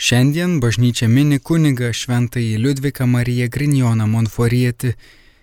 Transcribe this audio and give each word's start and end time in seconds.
Šiandien 0.00 0.54
bažnyčia 0.64 1.10
mini 1.12 1.36
kuniga 1.44 1.90
šventąjį 1.92 2.54
Liudviką 2.64 3.04
Mariją 3.04 3.50
Grinjoną 3.52 4.06
Monforietį. 4.08 4.94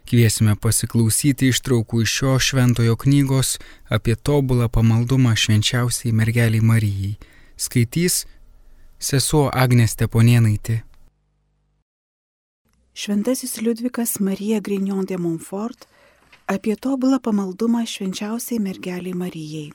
Kviesime 0.09 0.55
pasiklausyti 0.57 1.51
ištraukų 1.53 2.01
iš 2.01 2.15
šio 2.15 2.33
šventojo 2.47 2.95
knygos 3.03 3.59
apie 3.97 4.15
tobulą 4.17 4.65
pamaldumą 4.73 5.35
švenčiausiai 5.37 6.09
mergeliai 6.09 6.65
Marijai. 6.71 7.13
Skaitys 7.53 8.23
sesuo 8.97 9.45
Agnės 9.53 9.93
Teponienai. 10.01 10.81
Šventasis 12.97 13.59
Liudvikas 13.61 14.17
Marija 14.19 14.57
Grignon 14.59 15.05
de 15.05 15.21
Montfort 15.21 15.85
apie 16.49 16.73
tobulą 16.75 17.21
pamaldumą 17.21 17.85
švenčiausiai 17.85 18.57
mergeliai 18.57 19.13
Marijai. 19.13 19.69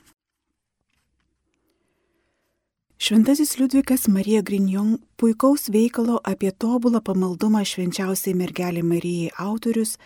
Šventasis 3.03 3.59
Liudvikas 3.59 4.09
Marija 4.09 4.43
Grignon 4.43 4.99
puikaus 5.17 5.69
veikalo 5.69 6.21
apie 6.25 6.51
tobulą 6.55 7.01
pamaldumą 7.03 7.65
švenčiausiai 7.67 8.35
mergeliai 8.39 8.83
Marijai 8.87 9.31
autorius 9.43 9.99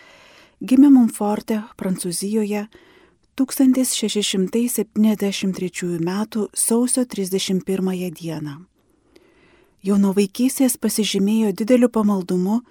gimė 0.65 0.89
Montforte, 0.95 1.61
Prancūzijoje 1.77 2.65
1673 3.37 4.89
m. 6.01 6.11
sausio 6.53 7.05
31 7.05 7.61
d. 8.17 8.25
Jau 9.85 9.97
nuo 10.01 10.13
vaikystės 10.17 10.77
pasižymėjo 10.81 11.53
dideliu 11.53 11.93
pamaldumu 11.93 12.61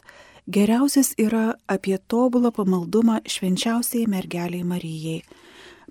geriausias 0.49 1.13
yra 1.21 1.59
apie 1.69 2.01
tobulą 2.09 2.49
pamaldumą 2.49 3.21
švenčiausiai 3.29 4.09
mergeliai 4.09 4.65
Marijai 4.65 5.21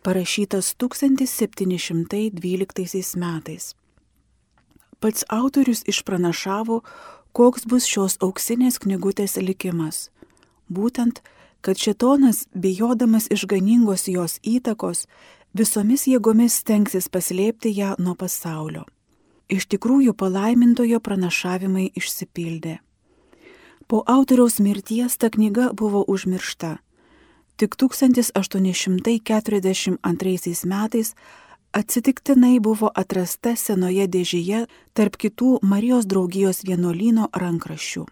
parašytas 0.04 0.76
1712 0.76 3.18
metais. 3.18 3.76
Pats 5.00 5.24
autorius 5.30 5.84
išpranašavo, 5.88 6.82
koks 7.32 7.66
bus 7.66 7.86
šios 7.88 8.18
auksinės 8.20 8.80
knygutės 8.84 9.38
likimas. 9.38 10.10
Būtent, 10.70 11.22
kad 11.62 11.78
šetonas, 11.78 12.48
bijodamas 12.54 13.28
išganingos 13.32 14.08
jos 14.08 14.40
įtakos, 14.44 15.08
visomis 15.54 16.08
jėgomis 16.08 16.60
stengsis 16.62 17.10
paslėpti 17.10 17.72
ją 17.76 17.96
nuo 18.00 18.16
pasaulio. 18.16 18.86
Iš 19.50 19.66
tikrųjų 19.72 20.14
palaimintojo 20.14 21.00
pranašavimai 21.00 21.90
išsipildė. 21.96 22.80
Po 23.90 24.04
autoriaus 24.06 24.60
mirties 24.60 25.18
ta 25.18 25.31
knyga 25.34 25.72
buvo 25.74 26.04
užmiršta 26.06 26.78
Tik 27.59 27.75
1842 27.75 30.66
metais 30.66 31.16
atsitiktinai 31.72 32.59
buvo 32.64 32.92
atrasta 32.96 33.56
senoje 33.59 34.08
dėžėje 34.08 34.68
tarp 34.96 35.18
kitų 35.20 35.59
Marijos 35.62 36.06
draugijos 36.08 36.64
vienuolyno 36.64 37.28
rankraščių. 37.36 38.06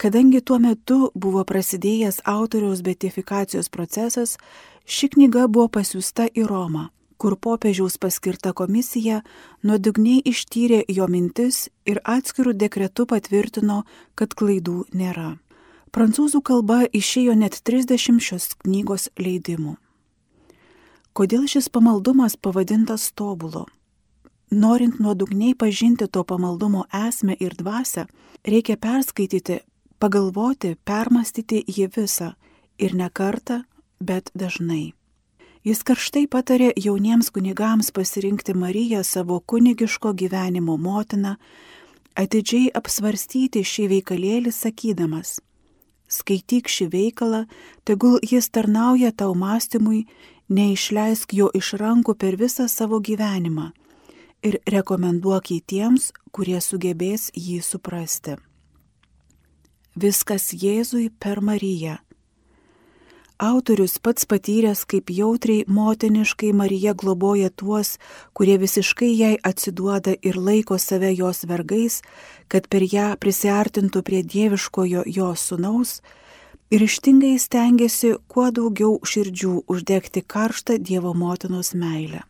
Kadangi 0.00 0.40
tuo 0.42 0.58
metu 0.58 1.10
buvo 1.14 1.44
prasidėjęs 1.44 2.20
autoriaus 2.24 2.82
betifikacijos 2.82 3.68
procesas, 3.70 4.38
ši 4.84 5.08
knyga 5.14 5.46
buvo 5.46 5.68
pasiūsta 5.76 6.26
į 6.34 6.46
Romą, 6.50 6.88
kur 7.14 7.36
popiežiaus 7.36 7.98
paskirta 8.02 8.52
komisija 8.56 9.22
nuodugniai 9.62 10.22
ištyrė 10.32 10.84
jo 10.88 11.06
mintis 11.06 11.68
ir 11.86 12.00
atskirų 12.02 12.52
dekretų 12.64 13.06
patvirtino, 13.06 13.84
kad 14.18 14.34
klaidų 14.34 14.84
nėra. 14.96 15.38
Prancūzų 15.90 16.38
kalba 16.46 16.84
išėjo 16.94 17.32
net 17.34 17.56
30 17.66 18.22
šios 18.22 18.44
knygos 18.62 19.08
leidimų. 19.18 19.72
Kodėl 21.18 21.48
šis 21.50 21.66
pamaldumas 21.66 22.36
pavadintas 22.38 23.08
tobulu? 23.18 23.64
Norint 24.54 25.00
nuodugniai 25.02 25.56
pažinti 25.58 26.06
to 26.06 26.22
pamaldumo 26.22 26.84
esmę 26.94 27.34
ir 27.42 27.58
dvasę, 27.58 28.06
reikia 28.46 28.78
perskaityti, 28.78 29.58
pagalvoti, 29.98 30.76
permastyti 30.86 31.64
jį 31.66 31.90
visą 31.98 32.30
ir 32.78 32.94
ne 32.94 33.10
kartą, 33.10 33.64
bet 33.98 34.30
dažnai. 34.30 34.92
Jis 35.66 35.82
karštai 35.82 36.28
patarė 36.30 36.70
jauniems 36.78 37.34
kunigams 37.34 37.90
pasirinkti 37.90 38.54
Mariją 38.54 39.02
savo 39.02 39.42
kunigiško 39.42 40.14
gyvenimo 40.14 40.78
motiną, 40.78 41.34
atidžiai 42.14 42.70
apsvarstyti 42.70 43.66
šį 43.66 43.92
veikalėlį 43.98 44.54
sakydamas– 44.54 45.40
skaityk 46.10 46.68
šį 46.68 46.86
veikalą, 46.92 47.44
tegul 47.86 48.18
jis 48.26 48.50
tarnauja 48.50 49.12
tau 49.12 49.34
mąstymui, 49.38 50.04
neišleisk 50.50 51.34
jo 51.34 51.48
iš 51.54 51.74
rankų 51.80 52.16
per 52.18 52.36
visą 52.36 52.68
savo 52.68 53.00
gyvenimą 53.00 53.70
ir 54.42 54.58
rekomenduok 54.72 55.50
jį 55.52 55.60
tiems, 55.68 56.10
kurie 56.32 56.60
sugebės 56.64 57.30
jį 57.36 57.60
suprasti. 57.64 58.38
Viskas 60.00 60.52
Jėzui 60.56 61.10
per 61.20 61.42
Mariją 61.44 61.98
Autorius 63.40 63.96
pats 63.98 64.26
patyręs, 64.28 64.82
kaip 64.84 65.08
jautriai 65.08 65.64
motiniškai 65.64 66.50
Marija 66.52 66.92
globoja 66.92 67.48
tuos, 67.48 67.94
kurie 68.36 68.58
visiškai 68.60 69.08
jai 69.16 69.36
atsiduoda 69.50 70.12
ir 70.20 70.36
laiko 70.36 70.76
save 70.76 71.08
jos 71.16 71.46
vergais, 71.48 72.02
kad 72.52 72.66
per 72.68 72.84
ją 72.84 73.14
prisartintų 73.16 74.02
prie 74.04 74.20
dieviškojo 74.34 75.06
jos 75.08 75.44
sunaus, 75.48 76.02
ir 76.68 76.84
ištingai 76.84 77.38
stengiasi 77.40 78.10
kuo 78.28 78.50
daugiau 78.52 78.98
širdžių 79.12 79.54
uždegti 79.72 80.20
karštą 80.20 80.76
Dievo 80.76 81.14
motinos 81.16 81.72
meilę. 81.72 82.20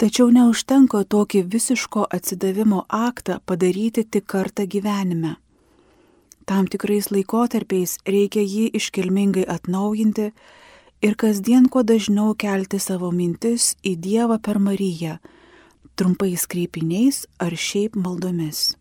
Tačiau 0.00 0.30
neužtenka 0.32 1.02
tokį 1.04 1.44
visiško 1.52 2.06
atsidavimo 2.08 2.86
aktą 2.88 3.42
padaryti 3.44 4.06
tik 4.08 4.24
kartą 4.24 4.64
gyvenime 4.64 5.34
Tam 6.48 6.64
tikrais 6.64 7.10
laikotarpiais 7.12 7.98
reikia 8.08 8.40
jį 8.40 8.70
iškilmingai 8.78 9.44
atnaujinti 9.52 10.30
ir 11.04 11.16
kasdien 11.20 11.68
kuo 11.68 11.82
dažniau 11.84 12.32
kelti 12.40 12.80
savo 12.80 13.10
mintis 13.12 13.74
į 13.84 13.92
Dievą 14.06 14.38
per 14.40 14.56
Mariją, 14.56 15.18
trumpais 15.92 16.46
kreipiniais 16.48 17.26
ar 17.36 17.52
šiaip 17.52 18.00
maldomis. 18.00 18.78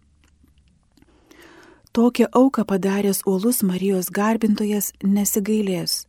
Tokią 1.92 2.32
auką 2.32 2.64
padaręs 2.72 3.26
uolus 3.28 3.60
Marijos 3.68 4.14
garbintojas 4.16 4.94
nesigailės, 5.04 6.06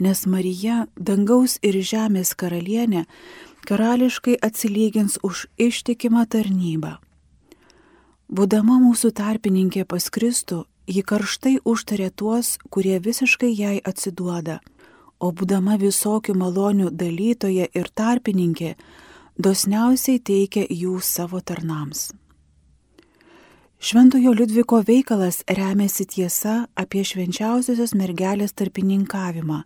nes 0.00 0.24
Marija, 0.24 0.86
dangaus 0.96 1.58
ir 1.60 1.82
žemės 1.84 2.32
karalienė, 2.32 3.04
karališkai 3.68 4.40
atsilygins 4.40 5.20
už 5.20 5.50
ištikimą 5.60 6.24
tarnybą. 6.32 6.96
Būdama 8.32 8.80
mūsų 8.80 9.12
tarpininkė 9.12 9.84
pas 9.84 10.08
Kristų, 10.08 10.64
ji 10.86 11.02
karštai 11.02 11.58
užtarė 11.64 12.10
tuos, 12.10 12.58
kurie 12.70 12.98
visiškai 13.00 13.50
jai 13.52 13.76
atsiduoda, 13.84 14.60
o 15.20 15.30
būdama 15.32 15.78
visokių 15.80 16.34
malonių 16.36 16.90
dalytoje 16.90 17.68
ir 17.72 17.88
tarpininkė, 17.94 18.74
dosniausiai 19.38 20.20
teikia 20.20 20.66
jų 20.68 21.00
savo 21.00 21.40
tarnams. 21.40 22.12
Šventojo 23.84 24.32
Liudviko 24.32 24.80
veikalas 24.86 25.42
remiasi 25.48 26.06
tiesa 26.08 26.66
apie 26.76 27.02
švenčiausiosios 27.04 27.92
mergelės 27.92 28.54
tarpininkavimą. 28.56 29.64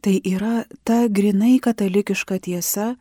Tai 0.00 0.14
yra 0.24 0.62
ta 0.86 1.08
grinai 1.10 1.58
katalikiška 1.60 2.38
tiesa, 2.38 2.94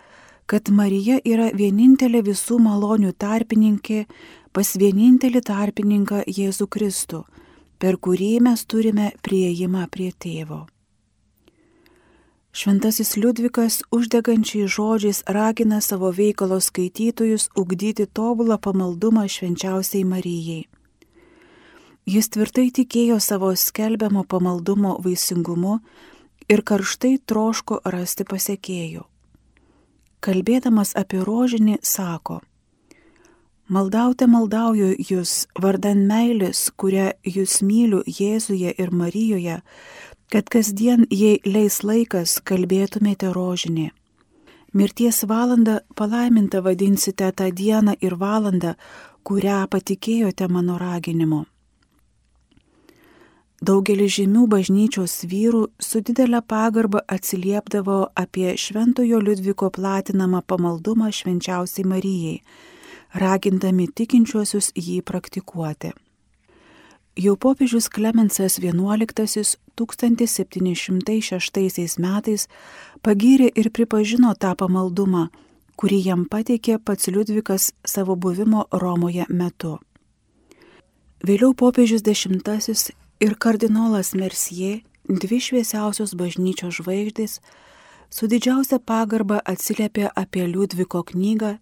kad 0.48 0.72
Marija 0.74 1.20
yra 1.24 1.52
vienintelė 1.56 2.24
visų 2.28 2.58
malonių 2.60 3.14
tarpininkė 3.14 4.06
pas 4.58 4.72
vienintelį 4.82 5.44
tarpininką 5.46 6.24
Jėzų 6.26 6.66
Kristų, 6.74 7.20
per 7.78 8.00
kurį 8.02 8.30
mes 8.42 8.64
turime 8.66 9.12
prieimą 9.22 9.84
prie 9.94 10.08
tėvo. 10.10 10.64
Šventasis 12.58 13.14
Liudvikas 13.22 13.84
uždegančiai 13.94 14.66
žodžiais 14.66 15.20
ragina 15.30 15.78
savo 15.78 16.10
veikalo 16.10 16.58
skaitytojus 16.58 17.52
ugdyti 17.54 18.08
tobulą 18.10 18.58
pamaldumą 18.58 19.28
švenčiausiai 19.30 20.02
Marijai. 20.10 20.66
Jis 22.10 22.34
tvirtai 22.34 22.72
tikėjo 22.74 23.22
savo 23.22 23.54
skelbiamo 23.54 24.26
pamaldumo 24.26 24.98
vaisingumu 25.06 25.78
ir 26.50 26.66
karštai 26.66 27.20
troško 27.30 27.84
rasti 27.86 28.26
pasiekėjų. 28.26 29.06
Kalbėdamas 30.26 30.98
apie 30.98 31.22
rožinį, 31.22 31.78
sako, 31.86 32.42
Maldaute 33.68 34.30
maldauju 34.32 34.94
jūs 35.10 35.32
vardan 35.60 36.06
meilės, 36.08 36.70
kurią 36.80 37.10
jūs 37.28 37.60
myliu 37.68 38.00
Jėzuje 38.08 38.72
ir 38.80 38.94
Marijoje, 38.96 39.58
kad 40.32 40.48
kasdien, 40.48 41.04
jei 41.12 41.42
leis 41.44 41.82
laikas, 41.84 42.38
kalbėtumėte 42.48 43.34
rožinį. 43.36 43.90
Mirties 44.72 45.20
valandą 45.28 45.82
palaiminta 46.00 46.62
vadinsite 46.64 47.28
tą 47.36 47.50
dieną 47.52 47.98
ir 48.00 48.16
valandą, 48.16 48.78
kurią 49.28 49.60
patikėjote 49.68 50.48
mano 50.48 50.80
raginimu. 50.80 51.42
Daugelis 53.60 54.16
žymių 54.16 54.46
bažnyčios 54.48 55.18
vyrų 55.28 55.66
su 55.82 56.00
didelė 56.00 56.40
pagarba 56.40 57.04
atsiliepdavo 57.04 58.00
apie 58.16 58.56
Šventojo 58.56 59.20
Liudviko 59.20 59.72
platinamą 59.76 60.44
pamaldumą 60.48 61.12
švenčiausiai 61.12 61.88
Marijai, 61.90 62.42
ragindami 63.14 63.88
tikinčiuosius 63.88 64.72
jį 64.76 65.02
praktikuoti. 65.06 65.94
Jau 67.18 67.34
popiežius 67.34 67.90
Klemensas 67.90 68.62
XI 68.62 68.70
1706 69.74 71.98
metais 71.98 72.46
pagyrė 73.02 73.50
ir 73.56 73.72
pripažino 73.74 74.36
tą 74.38 74.54
pamaldumą, 74.54 75.34
kurį 75.78 76.02
jam 76.06 76.26
pateikė 76.30 76.78
pats 76.78 77.08
Liudvikas 77.10 77.74
savo 77.86 78.16
buvimo 78.16 78.66
Romoje 78.72 79.26
metu. 79.30 79.80
Vėliau 81.26 81.54
popiežius 81.58 82.02
X 82.06 82.28
ir 83.20 83.36
kardinolas 83.36 84.14
Mercier, 84.14 84.82
dvi 85.10 85.40
šviesiausios 85.42 86.14
bažnyčios 86.14 86.76
žvaigždės, 86.78 87.42
su 88.10 88.28
didžiausia 88.28 88.80
pagarba 88.80 89.42
atsiliepė 89.42 90.12
apie 90.14 90.46
Liudviko 90.46 91.04
knygą 91.04 91.58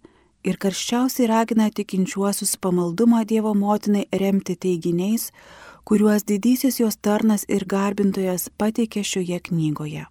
ir 0.46 0.58
karščiausiai 0.62 1.28
ragina 1.30 1.68
tikinčiuosius 1.74 2.56
pamaldumą 2.62 3.24
Dievo 3.26 3.52
motinai 3.54 4.06
remti 4.22 4.56
teiginiais, 4.56 5.30
kuriuos 5.84 6.26
didysis 6.30 6.80
jos 6.80 6.96
tarnas 7.02 7.44
ir 7.48 7.66
garbintojas 7.66 8.48
pateikė 8.58 9.02
šioje 9.02 9.40
knygoje. 9.50 10.06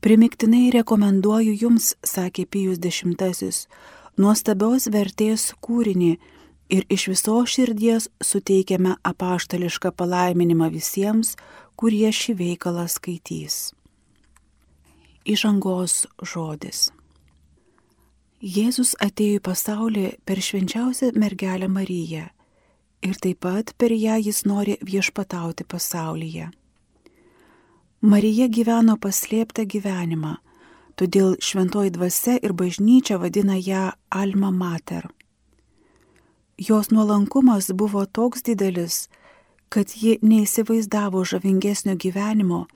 Primiktinai 0.00 0.70
rekomenduoju 0.72 1.56
Jums, 1.60 1.94
sakė 2.06 2.46
Pijus 2.46 2.78
X, 2.80 3.66
nuostabios 4.16 4.88
vertės 4.88 5.50
kūrinį, 5.60 6.14
ir 6.70 6.86
iš 6.88 7.08
viso 7.10 7.34
širdies 7.46 8.08
suteikiame 8.22 8.94
apaštališką 9.10 9.90
palaiminimą 9.98 10.70
visiems, 10.70 11.34
kurie 11.76 12.08
šį 12.14 12.36
veikalą 12.38 12.86
skaitys. 12.88 13.74
Įžangos 15.26 16.06
žodis. 16.22 16.88
Jėzus 18.40 18.94
atėjo 19.04 19.36
į 19.36 19.44
pasaulį 19.44 20.06
per 20.24 20.40
švenčiausią 20.40 21.12
mergelę 21.20 21.68
Mariją 21.68 22.30
ir 23.04 23.20
taip 23.20 23.40
pat 23.44 23.74
per 23.76 23.92
ją 23.92 24.16
jis 24.20 24.44
nori 24.48 24.78
viešpatauti 24.80 25.64
pasaulyje. 25.64 26.48
Marija 28.00 28.48
gyveno 28.48 28.96
paslėptą 28.96 29.64
gyvenimą, 29.68 30.34
todėl 30.96 31.36
šventoji 31.36 31.92
dvasia 31.96 32.38
ir 32.40 32.56
bažnyčia 32.56 33.20
vadina 33.20 33.56
ją 33.60 33.90
Alma 34.08 34.50
Mater 34.50 35.08
Jos 36.60 36.90
nuolankumas 36.90 37.72
buvo 37.72 38.06
toks 38.06 38.42
didelis, 38.44 39.08
kad 39.68 39.88
ji 39.96 40.18
neįsivaizdavo 40.20 41.22
žavingesnio 41.24 41.94
gyvenimo, 41.96 42.66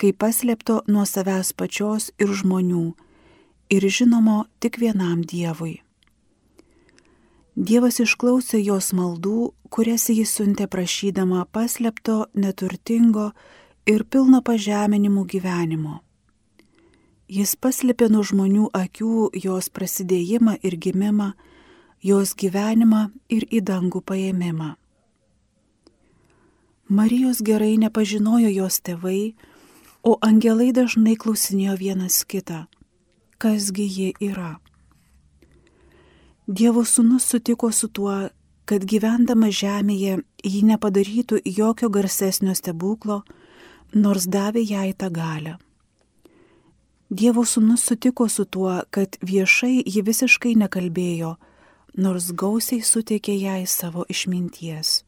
kai 0.00 0.12
paslėpto 0.12 0.78
nuo 0.88 1.04
savęs 1.04 1.50
pačios 1.52 2.06
ir 2.16 2.32
žmonių, 2.32 2.94
ir 3.70 3.88
žinomo 3.88 4.44
tik 4.60 4.78
vienam 4.78 5.22
Dievui. 5.22 5.80
Dievas 7.54 8.00
išklausė 8.02 8.58
jos 8.58 8.90
maldų, 8.98 9.54
kurias 9.70 10.08
jis 10.10 10.32
siuntė 10.34 10.66
prašydama 10.66 11.44
paslėpto, 11.54 12.26
neturtingo 12.34 13.30
ir 13.86 14.02
pilno 14.10 14.40
pažeminimų 14.42 15.22
gyvenimo. 15.30 16.00
Jis 17.30 17.54
paslėpė 17.56 18.10
nuo 18.10 18.24
žmonių 18.26 18.68
akių 18.74 19.30
jos 19.38 19.70
prasidėjimą 19.70 20.58
ir 20.66 20.76
gimimą, 20.76 21.32
jos 22.02 22.34
gyvenimą 22.34 23.06
ir 23.32 23.46
į 23.48 23.62
dangų 23.64 24.02
paėmimą. 24.02 24.74
Marijos 26.88 27.40
gerai 27.40 27.78
nepažinojo 27.80 28.50
jos 28.52 28.82
tėvai, 28.84 29.34
o 30.04 30.18
angelai 30.20 30.68
dažnai 30.76 31.14
klausinėjo 31.16 31.78
vienas 31.80 32.18
kitą, 32.28 32.66
kasgi 33.38 33.86
ji 33.96 34.08
yra. 34.20 34.56
Dievo 36.46 36.84
sūnus 36.84 37.24
sutiko 37.24 37.70
su 37.72 37.88
tuo, 37.88 38.28
kad 38.68 38.84
gyvendama 38.84 39.48
žemėje 39.48 40.18
ji 40.44 40.60
nepadarytų 40.68 41.40
jokio 41.44 41.88
garsesnio 41.88 42.52
stebuklo, 42.56 43.22
nors 43.94 44.26
davė 44.28 44.64
jai 44.64 44.92
tą 44.92 45.08
galę. 45.12 45.56
Dievo 47.10 47.44
sūnus 47.48 47.84
sutiko 47.88 48.28
su 48.28 48.44
tuo, 48.44 48.82
kad 48.90 49.16
viešai 49.22 49.84
ji 49.86 50.02
visiškai 50.04 50.54
nekalbėjo, 50.60 51.36
nors 51.96 52.30
gausiai 52.32 52.82
suteikė 52.82 53.36
jai 53.38 53.64
savo 53.66 54.04
išminties. 54.08 55.04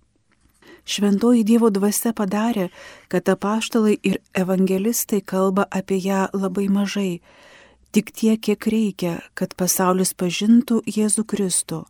Šventoji 0.86 1.42
Dievo 1.42 1.70
dvasia 1.74 2.12
padarė, 2.14 2.68
kad 3.10 3.26
apaštalai 3.28 3.96
ir 4.06 4.20
evangelistai 4.38 5.18
kalba 5.20 5.66
apie 5.70 5.98
ją 5.98 6.28
labai 6.32 6.68
mažai, 6.70 7.20
tik 7.92 8.12
tiek, 8.12 8.40
kiek 8.40 8.66
reikia, 8.66 9.18
kad 9.34 9.54
pasaulis 9.58 10.14
pažintų 10.14 10.82
Jėzų 10.86 11.24
Kristų, 11.28 11.84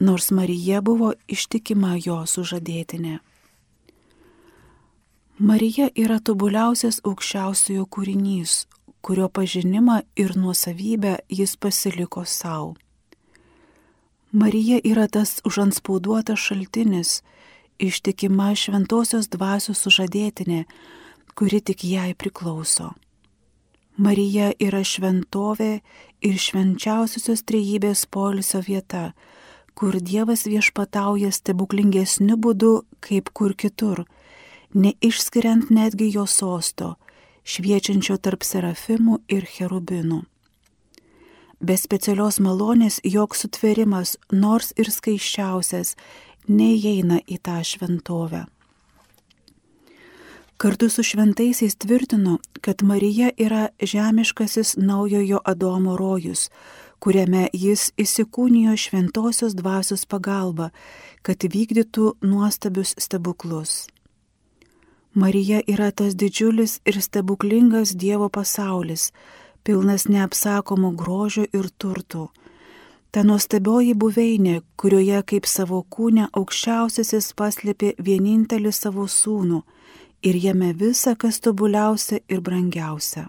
nors 0.00 0.30
Marija 0.30 0.82
buvo 0.82 1.14
ištikima 1.28 1.96
jo 2.04 2.22
sužadėtinė. 2.26 3.18
Marija 5.38 5.88
yra 5.98 6.20
tobuliausias 6.22 7.00
aukščiausiojo 7.02 7.88
kūrinys, 7.90 8.64
kurio 9.02 9.28
pažinimą 9.28 10.02
ir 10.16 10.36
nuosavybę 10.38 11.16
jis 11.28 11.56
pasiliko 11.56 12.22
savo. 12.24 12.76
Marija 14.32 14.80
yra 14.82 15.06
tas 15.08 15.40
užanspauduotas 15.46 16.38
šaltinis, 16.38 17.22
ištikima 17.78 18.54
šventosios 18.54 19.28
dvasios 19.30 19.82
sužadėtinė, 19.84 20.64
kuri 21.34 21.60
tik 21.60 21.84
jai 21.86 22.14
priklauso. 22.18 22.94
Marija 23.96 24.50
yra 24.58 24.80
šventovė 24.82 25.78
ir 26.24 26.38
švenčiausiosios 26.42 27.44
trejybės 27.46 28.06
polisio 28.10 28.58
vieta, 28.66 29.12
kur 29.78 30.00
Dievas 30.02 30.48
viešpatauja 30.50 31.30
stebuklingesniu 31.30 32.34
būdu 32.34 32.72
kaip 32.98 33.30
kur 33.30 33.54
kitur, 33.54 34.02
neišskiriant 34.74 35.70
netgi 35.70 36.10
jo 36.10 36.26
sosto, 36.26 36.96
šviečiančio 37.46 38.18
tarp 38.18 38.42
serafimų 38.42 39.20
ir 39.30 39.46
cherubinų. 39.46 40.24
Be 41.62 41.76
specialios 41.78 42.40
malonės 42.42 42.98
joks 43.06 43.46
sutverimas, 43.46 44.16
nors 44.32 44.72
ir 44.76 44.90
skaiščiausias, 44.90 45.94
neįeina 46.50 47.22
į 47.30 47.38
tą 47.46 47.60
šventovę. 47.62 48.42
Kartu 50.56 50.88
su 50.88 51.02
šventaisiais 51.02 51.74
tvirtinu, 51.76 52.38
kad 52.60 52.82
Marija 52.82 53.30
yra 53.38 53.68
žemiškasis 53.82 54.76
naujojo 54.76 55.40
Adomo 55.44 55.96
rojus, 55.96 56.50
kuriame 56.98 57.48
jis 57.52 57.90
įsikūnijo 57.98 58.76
šventosios 58.76 59.56
dvasios 59.58 60.06
pagalba, 60.06 60.70
kad 61.22 61.42
vykdytų 61.42 62.12
nuostabius 62.22 62.94
stebuklus. 62.98 63.88
Marija 65.14 65.60
yra 65.66 65.90
tas 65.90 66.14
didžiulis 66.14 66.80
ir 66.86 67.02
stebuklingas 67.02 67.96
Dievo 67.98 68.28
pasaulis, 68.28 69.10
pilnas 69.62 70.06
neapsakomų 70.06 70.94
grožio 70.96 71.48
ir 71.52 71.70
turtų. 71.78 72.28
Ta 73.10 73.22
nuostabioji 73.22 73.94
buveinė, 73.94 74.60
kurioje 74.76 75.22
kaip 75.22 75.46
savo 75.46 75.82
kūne 75.90 76.28
aukščiausiasis 76.32 77.32
paslėpė 77.38 77.94
vienintelį 77.98 78.72
savo 78.72 79.06
sūnų 79.10 79.62
ir 80.24 80.36
jame 80.40 80.72
visa, 80.72 81.14
kas 81.14 81.40
tobuliausia 81.44 82.20
ir 82.28 82.40
brangiausia. 82.40 83.28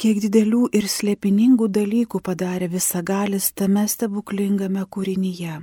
Kiek 0.00 0.20
didelių 0.24 0.62
ir 0.76 0.86
slėpiningų 0.88 1.66
dalykų 1.76 2.20
padarė 2.24 2.70
visagalis 2.72 3.50
tame 3.52 3.82
stebuklingame 3.88 4.84
kūrinyje. 4.94 5.58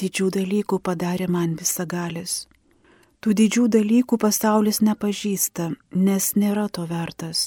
Didžių 0.00 0.26
dalykų 0.34 0.80
padarė 0.84 1.28
man 1.32 1.54
visagalis. 1.60 2.34
Tų 3.24 3.32
didžių 3.40 3.68
dalykų 3.78 4.18
pasaulis 4.20 4.82
nepažįsta, 4.84 5.70
nes 5.96 6.24
nėra 6.36 6.66
to 6.68 6.84
vertas. 6.90 7.46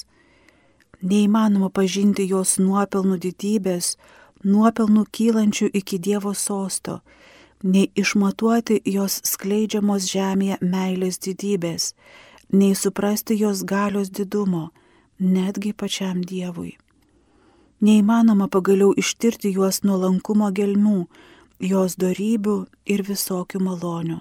Neįmanoma 1.02 1.68
pažinti 1.70 2.26
jos 2.26 2.56
nuopelnų 2.58 3.20
didybės, 3.22 3.92
nuopelnų 4.42 5.04
kylančių 5.14 5.70
iki 5.78 6.00
Dievo 6.02 6.34
sosto, 6.34 6.98
nei 7.62 7.90
išmatuoti 7.94 8.80
jos 8.84 9.20
skleidžiamos 9.26 10.06
žemėje 10.10 10.58
meilės 10.62 11.18
didybės, 11.18 11.94
nei 12.52 12.74
suprasti 12.74 13.38
jos 13.38 13.64
galios 13.64 14.10
didumo, 14.10 14.70
netgi 15.18 15.72
pačiam 15.72 16.22
Dievui. 16.22 16.76
Neįmanoma 17.80 18.48
pagaliau 18.50 18.94
ištirti 18.98 19.52
juos 19.54 19.82
nuolankumo 19.86 20.50
gelmių, 20.50 21.06
jos 21.62 21.94
darybių 21.98 22.56
ir 22.86 23.04
visokių 23.06 23.60
malonių. 23.62 24.18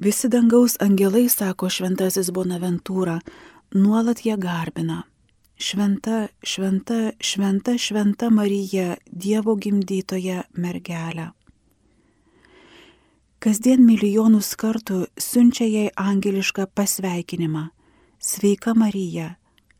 Visi 0.00 0.30
dangaus 0.32 0.78
angelai, 0.80 1.28
sako 1.28 1.68
šventasis 1.68 2.30
Bonaventūra, 2.32 3.18
nuolat 3.74 4.24
ją 4.24 4.38
garbina. 4.40 5.02
Šventa, 5.60 6.30
šventa, 6.42 7.12
šventa, 7.20 7.74
šventa 7.76 8.30
Marija, 8.32 8.96
Dievo 9.12 9.58
gimdytoja 9.60 10.46
mergelė. 10.56 11.34
Kasdien 13.40 13.86
milijonus 13.88 14.50
kartų 14.60 15.06
siunčia 15.16 15.64
jai 15.64 15.86
angelišką 15.96 16.66
pasveikinimą. 16.76 17.70
Sveika 18.20 18.74
Marija, 18.76 19.30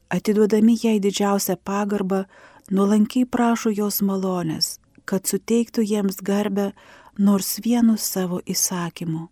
atiduodami 0.08 0.78
jai 0.80 0.94
didžiausią 1.04 1.58
pagarbą, 1.60 2.22
nuolankiai 2.72 3.26
prašo 3.28 3.68
jos 3.68 4.00
malonės, 4.00 4.78
kad 5.04 5.28
suteiktų 5.28 5.84
jiems 5.84 6.22
garbę 6.24 6.70
nors 7.18 7.58
vienu 7.60 7.98
savo 8.00 8.40
įsakymu. 8.48 9.26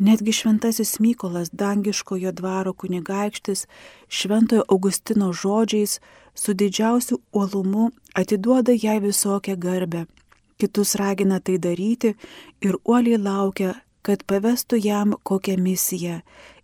Netgi 0.00 0.32
šventasis 0.32 0.96
Mykolas, 1.04 1.52
dangiškojo 1.52 2.32
dvaro 2.32 2.72
kunigaikštis, 2.72 3.66
šventojo 4.08 4.64
Augustino 4.72 5.34
žodžiais 5.36 6.00
su 6.32 6.56
didžiausiu 6.56 7.20
uolumu 7.32 7.90
atiduoda 8.16 8.72
jai 8.72 9.02
visokią 9.04 9.60
garbę. 9.60 10.06
Kitus 10.62 10.94
ragina 11.00 11.40
tai 11.42 11.56
daryti 11.58 12.12
ir 12.62 12.78
uoliai 12.84 13.18
laukia, 13.18 13.72
kad 14.06 14.22
pavestų 14.30 14.78
jam 14.78 15.16
kokią 15.26 15.56
misiją 15.58 16.20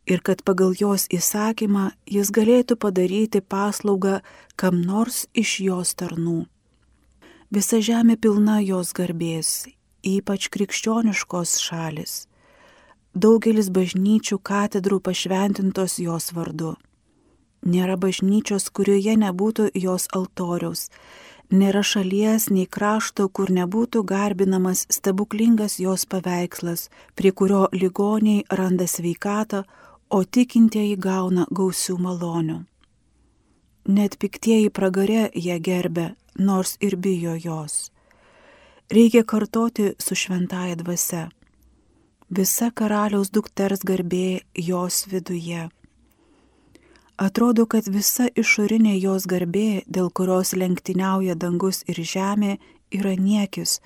ir 0.06 0.22
kad 0.22 0.44
pagal 0.46 0.78
jos 0.78 1.08
įsakymą 1.10 1.88
jis 2.06 2.30
galėtų 2.30 2.78
padaryti 2.78 3.42
paslaugą 3.42 4.20
kam 4.56 4.80
nors 4.86 5.26
iš 5.34 5.58
jos 5.66 5.98
tarnų. 5.98 6.46
Visa 7.50 7.82
žemė 7.82 8.16
pilna 8.22 8.62
jos 8.62 8.94
garbės, 8.94 9.66
ypač 10.06 10.46
krikščioniškos 10.54 11.58
šalis 11.66 12.18
daugelis 13.18 13.68
bažnyčių 13.74 14.38
katedrų 14.38 15.00
pašventintos 15.00 15.98
jos 15.98 16.30
vardu. 16.36 16.76
Nėra 17.66 17.96
bažnyčios, 17.98 18.68
kurioje 18.70 19.16
nebūtų 19.18 19.70
jos 19.74 20.06
altoriaus. 20.14 20.88
Nėra 21.48 21.80
šalies 21.80 22.50
nei 22.52 22.66
krašto, 22.66 23.28
kur 23.28 23.48
nebūtų 23.48 24.02
garbinamas 24.04 24.84
stebuklingas 24.92 25.78
jos 25.80 26.04
paveikslas, 26.04 26.90
prie 27.16 27.32
kurio 27.32 27.68
ligoniai 27.72 28.44
randa 28.50 28.84
sveikatą, 28.86 29.62
o 30.10 30.24
tikintieji 30.24 30.96
gauna 30.96 31.46
gausių 31.50 31.96
malonių. 32.04 32.58
Net 33.88 34.18
piktieji 34.20 34.68
pragare 34.68 35.30
ją 35.32 35.56
gerbė, 35.60 36.12
nors 36.36 36.76
ir 36.80 36.96
bijo 36.96 37.38
jos. 37.40 37.88
Reikia 38.92 39.24
kartoti 39.24 39.94
su 39.98 40.14
šventaja 40.14 40.76
dvasia 40.76 41.28
visa 42.30 42.70
karaliaus 42.70 43.30
dukters 43.32 43.80
garbė 43.84 44.40
jos 44.54 45.06
viduje. 45.08 45.68
Atrodo, 47.18 47.66
kad 47.66 47.88
visa 47.90 48.28
išorinė 48.38 48.94
jos 49.00 49.26
garbė, 49.26 49.82
dėl 49.90 50.10
kurios 50.14 50.54
lenktyniauja 50.54 51.34
dangus 51.34 51.82
ir 51.90 51.98
žemė, 51.98 52.58
yra 52.94 53.16
niekis, 53.18 53.80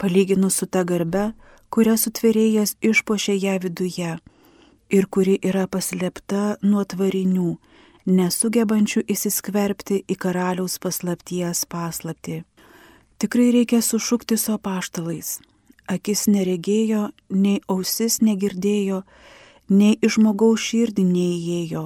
palyginus 0.00 0.56
su 0.60 0.66
ta 0.66 0.84
garbe, 0.88 1.32
kurią 1.70 1.98
sutvėrėjas 2.00 2.76
išpošė 2.80 3.36
ją 3.36 3.58
viduje 3.64 4.14
ir 4.90 5.06
kuri 5.06 5.36
yra 5.44 5.66
paslėpta 5.70 6.56
nuo 6.62 6.82
tvarinių, 6.88 7.52
nesugebančių 8.08 9.04
įsiskverbti 9.14 10.00
į 10.08 10.16
karaliaus 10.24 10.80
paslapties 10.82 11.62
paslapti. 11.70 12.40
Tikrai 13.20 13.52
reikia 13.54 13.84
sušukti 13.84 14.40
su 14.40 14.56
apaštalais 14.56 15.36
akis 15.90 16.26
neregėjo, 16.30 17.10
nei 17.30 17.60
ausis 17.68 18.20
negirdėjo, 18.22 19.02
nei 19.74 19.96
iš 19.98 20.18
žmogaus 20.18 20.62
širdį 20.70 21.04
neįėjo, 21.08 21.84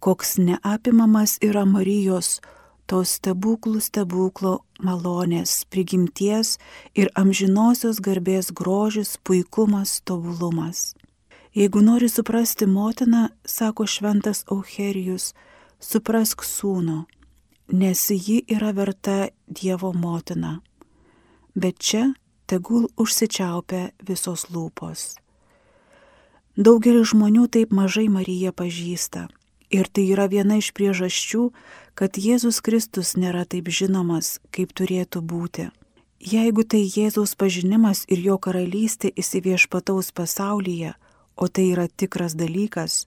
koks 0.00 0.36
neapimamas 0.38 1.38
yra 1.42 1.64
Marijos, 1.64 2.40
tos 2.86 3.16
stebuklų 3.18 3.80
stebuklo 3.82 4.60
malonės, 4.82 5.64
prigimties 5.70 6.56
ir 6.94 7.10
amžinosios 7.18 8.00
garbės 8.00 8.52
grožis, 8.54 9.16
puikumas, 9.18 10.00
tobulumas. 10.06 10.94
Jeigu 11.56 11.80
nori 11.80 12.08
suprasti 12.08 12.66
motiną, 12.68 13.28
sako 13.44 13.86
šventas 13.88 14.44
Eucherijus, 14.52 15.32
suprask 15.80 16.44
sūnų, 16.44 17.04
nes 17.72 18.10
ji 18.10 18.42
yra 18.46 18.74
verta 18.76 19.30
Dievo 19.48 19.92
motina. 19.96 20.60
Bet 21.56 21.80
čia 21.80 22.12
tegul 22.46 22.90
užsičiaupia 23.00 23.90
visos 24.04 24.50
lūpos. 24.52 25.16
Daugelis 26.56 27.10
žmonių 27.12 27.48
taip 27.52 27.72
mažai 27.72 28.06
Mariją 28.12 28.52
pažįsta. 28.52 29.26
Ir 29.70 29.88
tai 29.90 30.04
yra 30.14 30.28
viena 30.30 30.58
iš 30.60 30.70
priežasčių, 30.76 31.50
kad 31.98 32.18
Jėzus 32.20 32.62
Kristus 32.62 33.16
nėra 33.18 33.44
taip 33.44 33.68
žinomas, 33.68 34.38
kaip 34.54 34.72
turėtų 34.76 35.22
būti. 35.22 35.68
Jeigu 36.20 36.64
tai 36.64 36.84
Jėzaus 36.86 37.34
pažinimas 37.34 38.04
ir 38.08 38.22
jo 38.24 38.38
karalystė 38.38 39.12
įsiviešpataus 39.12 40.12
pasaulyje, 40.16 40.94
o 41.36 41.48
tai 41.48 41.70
yra 41.74 41.86
tikras 41.88 42.34
dalykas, 42.38 43.04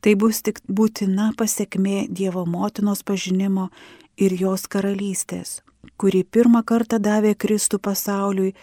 tai 0.00 0.14
bus 0.14 0.42
tik 0.42 0.60
būtina 0.68 1.32
pasiekmė 1.38 2.06
Dievo 2.10 2.44
motinos 2.46 3.02
pažinimo 3.06 3.70
ir 4.16 4.34
jos 4.36 4.66
karalystės 4.66 5.62
kurį 5.98 6.22
pirmą 6.34 6.62
kartą 6.66 6.98
davė 7.02 7.34
Kristų 7.38 7.80
pasauliui 7.82 8.54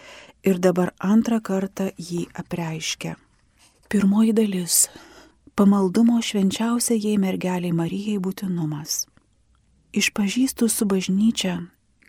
ir 0.46 0.60
dabar 0.66 0.92
antrą 0.98 1.40
kartą 1.44 1.90
jį 1.96 2.26
apreiškia. 2.42 3.16
Pirmoji 3.88 4.32
dalis- 4.32 4.88
pamaldumo 5.60 6.22
švenčiausiai 6.24 7.18
mergeliai 7.20 7.74
Marijai 7.76 8.16
būtinumas. 8.24 9.02
Išpažįstu 9.92 10.68
su 10.72 10.86
bažnyčia, 10.88 11.56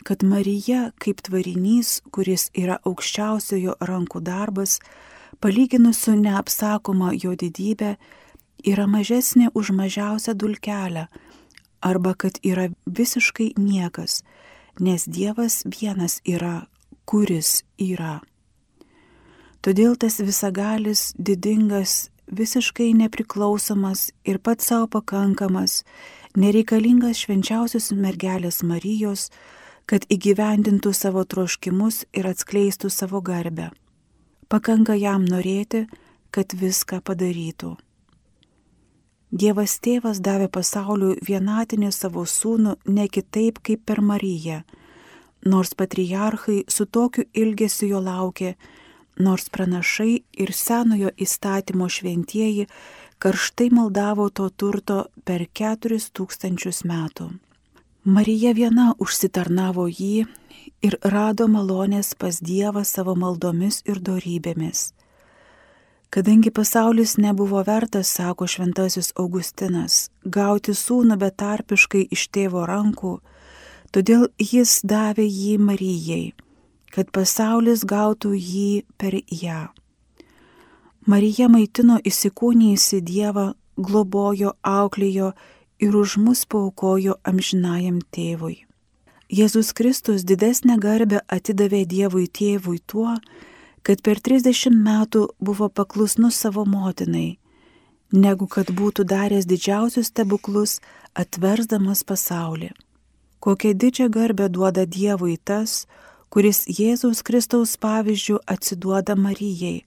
kad 0.08 0.22
Marija 0.24 0.86
kaip 0.96 1.20
tvarinys, 1.20 1.98
kuris 2.16 2.46
yra 2.56 2.78
aukščiausiojo 2.88 3.74
rankų 3.84 4.22
darbas, 4.24 4.78
palyginus 5.44 6.00
su 6.00 6.14
neapsakoma 6.16 7.10
jo 7.12 7.34
didybė, 7.36 7.98
yra 8.64 8.86
mažesnė 8.88 9.50
už 9.52 9.74
mažiausią 9.76 10.32
dulkelę, 10.32 11.10
arba 11.84 12.14
kad 12.16 12.40
yra 12.40 12.70
visiškai 12.86 13.50
niekas, 13.60 14.22
nes 14.80 15.04
Dievas 15.04 15.66
vienas 15.68 16.22
yra, 16.24 16.70
kuris 17.04 17.66
yra. 17.76 18.22
Todėl 19.60 20.00
tas 20.00 20.22
visagalis, 20.24 21.12
didingas, 21.20 22.08
visiškai 22.32 22.92
nepriklausomas 22.96 24.10
ir 24.24 24.38
pats 24.38 24.66
savo 24.72 24.88
pakankamas, 24.96 25.82
nereikalingas 26.36 27.20
švenčiausios 27.22 27.92
mergelės 27.92 28.62
Marijos, 28.64 29.28
kad 29.86 30.06
įgyvendintų 30.08 30.92
savo 30.96 31.24
troškimus 31.24 32.04
ir 32.16 32.28
atskleistų 32.30 32.90
savo 32.90 33.20
garbę. 33.20 33.70
Pakanka 34.48 34.96
jam 34.96 35.24
norėti, 35.28 35.86
kad 36.32 36.52
viską 36.56 37.02
padarytų. 37.04 37.76
Dievas 39.32 39.78
tėvas 39.80 40.20
davė 40.20 40.50
pasauliui 40.52 41.16
vienatinį 41.24 41.90
savo 41.92 42.24
sūnų 42.28 42.76
ne 42.92 43.06
kitaip 43.08 43.62
kaip 43.64 43.84
per 43.88 44.02
Mariją, 44.04 44.60
nors 45.48 45.72
patriarchai 45.74 46.64
su 46.68 46.84
tokiu 46.84 47.24
ilgesiu 47.32 47.88
jo 47.94 48.00
laukė, 48.04 48.54
nors 49.18 49.48
pranašai 49.52 50.22
ir 50.32 50.52
senojo 50.56 51.12
įstatymo 51.16 51.88
šventieji 51.88 52.66
karštai 53.22 53.68
maldavo 53.70 54.28
to 54.30 54.48
turto 54.50 55.04
per 55.24 55.46
keturis 55.52 56.10
tūkstančius 56.10 56.82
metų. 56.88 57.30
Marija 58.04 58.50
viena 58.58 58.88
užsitarnavo 58.98 59.86
jį 59.86 60.24
ir 60.82 60.96
rado 61.04 61.46
malonės 61.46 62.16
pas 62.18 62.40
Dievą 62.42 62.82
savo 62.84 63.14
maldomis 63.14 63.82
ir 63.86 64.00
dorybėmis. 64.02 64.90
Kadangi 66.12 66.50
pasaulis 66.50 67.14
nebuvo 67.16 67.62
vertas, 67.64 68.10
sako 68.18 68.48
šventasis 68.50 69.14
Augustinas, 69.16 70.10
gauti 70.24 70.74
sūnų 70.76 71.16
betarpiškai 71.22 72.02
iš 72.12 72.26
tėvo 72.34 72.66
rankų, 72.68 73.14
todėl 73.94 74.26
jis 74.36 74.80
davė 74.84 75.24
jį 75.24 75.54
Marijai, 75.62 76.34
kad 76.92 77.10
pasaulis 77.10 77.86
gautų 77.88 78.34
jį 78.36 78.82
per 79.00 79.16
ją. 79.28 79.70
Marija 81.08 81.48
maitino 81.50 81.96
įsikūnyjusi 82.06 83.00
Dievą, 83.02 83.52
globojo, 83.76 84.52
auklėjo 84.62 85.32
ir 85.82 85.96
už 85.98 86.18
mus 86.22 86.44
paukojo 86.46 87.16
amžinajam 87.26 87.98
tėvui. 88.14 88.60
Jėzus 89.32 89.72
Kristus 89.72 90.26
didesnę 90.28 90.76
garbę 90.78 91.22
atidavė 91.26 91.86
Dievui 91.88 92.28
tėvui 92.28 92.78
tuo, 92.86 93.16
kad 93.82 94.02
per 94.04 94.20
30 94.20 94.76
metų 94.76 95.22
buvo 95.40 95.70
paklusnus 95.72 96.36
savo 96.36 96.66
motinai, 96.68 97.38
negu 98.12 98.46
kad 98.46 98.70
būtų 98.70 99.06
daręs 99.08 99.48
didžiausius 99.48 100.12
stebuklus 100.12 100.78
atversdamas 101.18 102.04
pasaulį. 102.04 102.70
Kokią 103.42 103.72
didžią 103.74 104.06
garbę 104.12 104.46
duoda 104.52 104.84
Dievui 104.86 105.34
tas, 105.42 105.86
kuris 106.32 106.64
Jėzaus 106.64 107.20
Kristaus 107.26 107.76
pavyzdžių 107.76 108.38
atsiduoda 108.48 109.16
Marijai, 109.20 109.82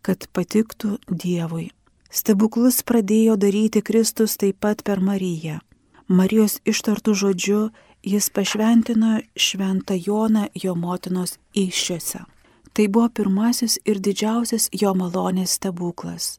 kad 0.00 0.24
patiktų 0.32 0.96
Dievui. 1.06 1.68
Stebuklus 2.12 2.80
pradėjo 2.84 3.36
daryti 3.40 3.82
Kristus 3.84 4.38
taip 4.40 4.58
pat 4.64 4.82
per 4.84 5.00
Mariją. 5.04 5.60
Marijos 6.08 6.58
ištartų 6.68 7.14
žodžiu 7.16 7.60
jis 8.04 8.28
pašventino 8.32 9.20
šventą 9.36 9.96
Joną 9.96 10.48
jo 10.64 10.74
motinos 10.76 11.38
iššiose. 11.56 12.24
Tai 12.72 12.86
buvo 12.88 13.08
pirmasis 13.08 13.78
ir 13.84 14.00
didžiausias 14.00 14.68
jo 14.72 14.92
malonės 14.96 15.56
stebuklas. 15.60 16.38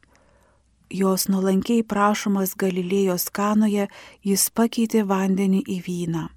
Jos 0.89 1.29
nuolankiai 1.29 1.85
prašomas 1.85 2.53
Galilėjos 2.57 3.29
kanoje 3.33 3.87
jis 4.25 4.49
pakeitė 4.49 5.05
vandenį 5.09 5.61
į 5.65 5.81
vyną. 5.87 6.29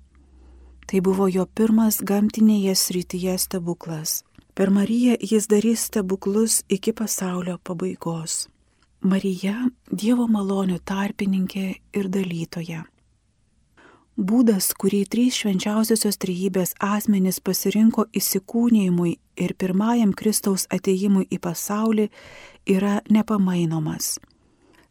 Tai 0.87 1.01
buvo 1.03 1.27
jo 1.27 1.47
pirmas 1.47 1.99
gamtinėje 1.99 2.75
srityje 2.79 3.39
stebuklas. 3.43 4.23
Per 4.55 4.71
Mariją 4.71 5.17
jis 5.21 5.49
darys 5.51 5.89
stebuklus 5.91 6.63
iki 6.69 6.93
pasaulio 6.93 7.59
pabaigos. 7.59 8.47
Marija- 9.01 9.69
Dievo 10.01 10.27
malonių 10.27 10.79
tarpininkė 10.79 11.75
ir 11.93 12.09
dalytoja. 12.09 12.85
Būdas, 14.17 14.71
kurį 14.73 15.03
trys 15.13 15.37
švenčiausiosios 15.37 16.17
trejybės 16.17 16.73
asmenys 16.81 17.41
pasirinko 17.41 18.07
įsikūnėjimui 18.17 19.19
ir 19.37 19.55
pirmajam 19.55 20.15
Kristaus 20.17 20.67
ateimui 20.73 21.27
į 21.29 21.39
pasaulį, 21.39 22.09
yra 22.67 23.03
nepamainomas. 23.11 24.19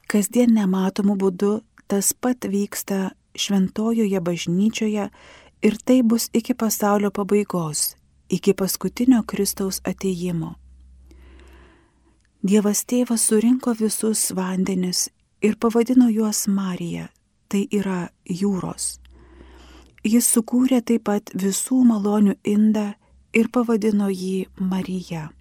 Kasdien 0.08 0.54
nematomų 0.54 1.18
būdų 1.18 1.54
tas 1.88 2.14
pat 2.14 2.46
vyksta 2.46 3.16
šventojoje 3.34 4.22
bažnyčioje 4.22 5.10
ir 5.66 5.78
tai 5.86 6.04
bus 6.04 6.30
iki 6.34 6.54
pasaulio 6.54 7.10
pabaigos, 7.12 7.96
iki 8.30 8.54
paskutinio 8.54 9.24
Kristaus 9.26 9.82
ateimo. 9.92 10.52
Dievas 12.46 12.84
tėvas 12.86 13.24
surinko 13.26 13.74
visus 13.80 14.28
vandenis 14.38 15.08
ir 15.42 15.56
pavadino 15.58 16.12
juos 16.14 16.46
Marija, 16.48 17.08
tai 17.50 17.64
yra 17.74 18.12
jūros. 18.30 19.00
Jis 20.06 20.28
sukūrė 20.36 20.84
taip 20.86 21.08
pat 21.10 21.34
visų 21.34 21.80
malonių 21.90 22.36
indą 22.46 22.92
ir 23.34 23.50
pavadino 23.50 24.12
jį 24.14 24.46
Marija. 24.62 25.32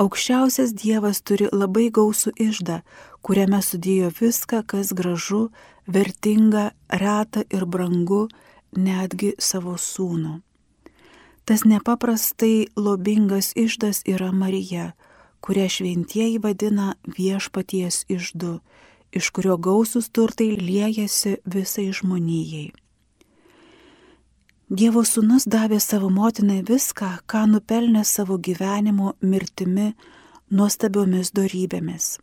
Aukščiausias 0.00 0.72
Dievas 0.74 1.20
turi 1.22 1.46
labai 1.52 1.90
gausų 1.92 2.32
išdą, 2.40 2.80
kuriame 3.22 3.60
sudėjo 3.62 4.10
viską, 4.18 4.64
kas 4.66 4.94
gražu, 4.96 5.50
vertinga, 5.86 6.70
reta 6.88 7.44
ir 7.52 7.66
brangu, 7.66 8.28
netgi 8.76 9.34
savo 9.38 9.76
sūnų. 9.78 10.40
Tas 11.44 11.64
nepaprastai 11.64 12.68
lobingas 12.76 13.52
išdas 13.56 14.04
yra 14.06 14.30
Marija, 14.32 14.92
kurią 15.40 15.68
šventieji 15.68 16.38
vadina 16.38 16.94
viešpaties 17.16 18.04
išdu 18.08 18.60
iš 19.12 19.30
kurio 19.30 19.56
gausus 19.56 20.08
turtai 20.10 20.50
liejasi 20.56 21.36
visai 21.44 21.90
žmonijai. 21.92 22.70
Dievo 24.70 25.02
sūnus 25.02 25.48
davė 25.50 25.80
savo 25.82 26.12
motinai 26.14 26.60
viską, 26.62 27.08
ką 27.26 27.46
nupelnė 27.50 28.04
savo 28.06 28.38
gyvenimo 28.38 29.16
mirtimi 29.20 29.88
nuostabiomis 30.50 31.32
darybėmis. 31.34 32.20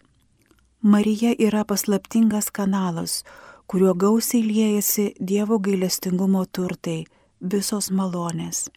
Marija 0.81 1.33
yra 1.35 1.65
paslaptingas 1.67 2.47
kanalas, 2.55 3.25
kuriuo 3.67 3.93
gausiai 3.93 4.43
liejasi 4.47 5.13
Dievo 5.27 5.59
gailestingumo 5.59 6.45
turtai, 6.45 7.05
visos 7.41 7.91
malonės. 7.91 8.67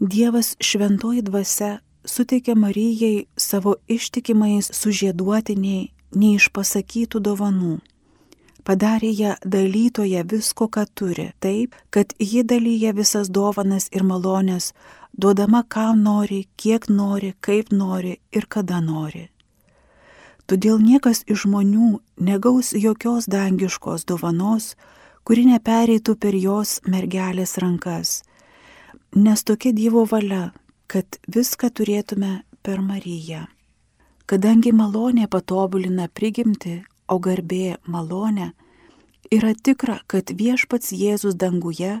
Dievas 0.00 0.56
šventoji 0.58 1.22
dvasia 1.22 1.78
suteikė 2.04 2.54
Marijai 2.58 3.26
savo 3.36 3.76
ištikimais 3.88 4.72
sužieduotiniai 4.74 5.90
neišpasakytų 6.16 7.20
dovanų. 7.28 7.78
Padarė 8.62 9.10
ją 9.18 9.34
dalytoje 9.42 10.22
visko, 10.30 10.68
ką 10.70 10.86
turi, 10.94 11.32
taip, 11.42 11.74
kad 11.90 12.14
ji 12.18 12.44
dalyja 12.46 12.92
visas 12.94 13.28
dovanas 13.28 13.88
ir 13.90 14.04
malonės, 14.06 14.70
duodama 15.18 15.64
kam 15.68 16.04
nori, 16.06 16.46
kiek 16.56 16.86
nori, 16.88 17.34
kaip 17.40 17.72
nori 17.74 18.20
ir 18.30 18.46
kada 18.46 18.80
nori. 18.80 19.31
Todėl 20.50 20.80
niekas 20.82 21.22
iš 21.30 21.46
žmonių 21.46 22.00
negaus 22.18 22.72
jokios 22.74 23.28
dangiškos 23.30 24.04
dovanos, 24.08 24.74
kuri 25.24 25.46
nepereitų 25.46 26.16
per 26.18 26.34
jos 26.34 26.80
mergelės 26.86 27.56
rankas, 27.62 28.22
nes 29.14 29.44
tokia 29.46 29.72
Dievo 29.72 30.04
valia, 30.10 30.50
kad 30.90 31.18
viską 31.30 31.70
turėtume 31.70 32.42
per 32.62 32.82
Mariją. 32.82 33.46
Kadangi 34.26 34.72
malonė 34.72 35.28
patobulina 35.30 36.08
prigimti, 36.08 36.82
o 37.08 37.18
garbė 37.22 37.76
malonė, 37.86 38.52
yra 39.30 39.52
tikra, 39.54 40.00
kad 40.06 40.32
viešpats 40.34 40.92
Jėzus 40.96 41.36
danguje, 41.38 42.00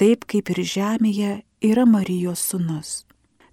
taip 0.00 0.24
kaip 0.30 0.50
ir 0.54 0.62
žemėje, 0.64 1.32
yra 1.64 1.84
Marijos 1.86 2.42
sunus. 2.50 3.02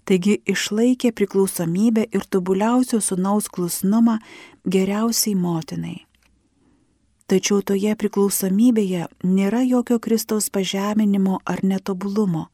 Taigi 0.04 0.38
išlaikė 0.54 1.12
priklausomybę 1.14 2.08
ir 2.10 2.24
tobuliausio 2.26 3.00
sunaus 3.00 3.46
klusnumą 3.48 4.18
geriausiai 4.66 5.36
motinai. 5.38 5.98
Tačiau 7.30 7.62
toje 7.62 7.94
priklausomybėje 7.96 9.06
nėra 9.24 9.62
jokio 9.62 10.00
Kristaus 10.02 10.50
pažeminimo 10.50 11.38
ar 11.46 11.62
netobulumo 11.62 12.48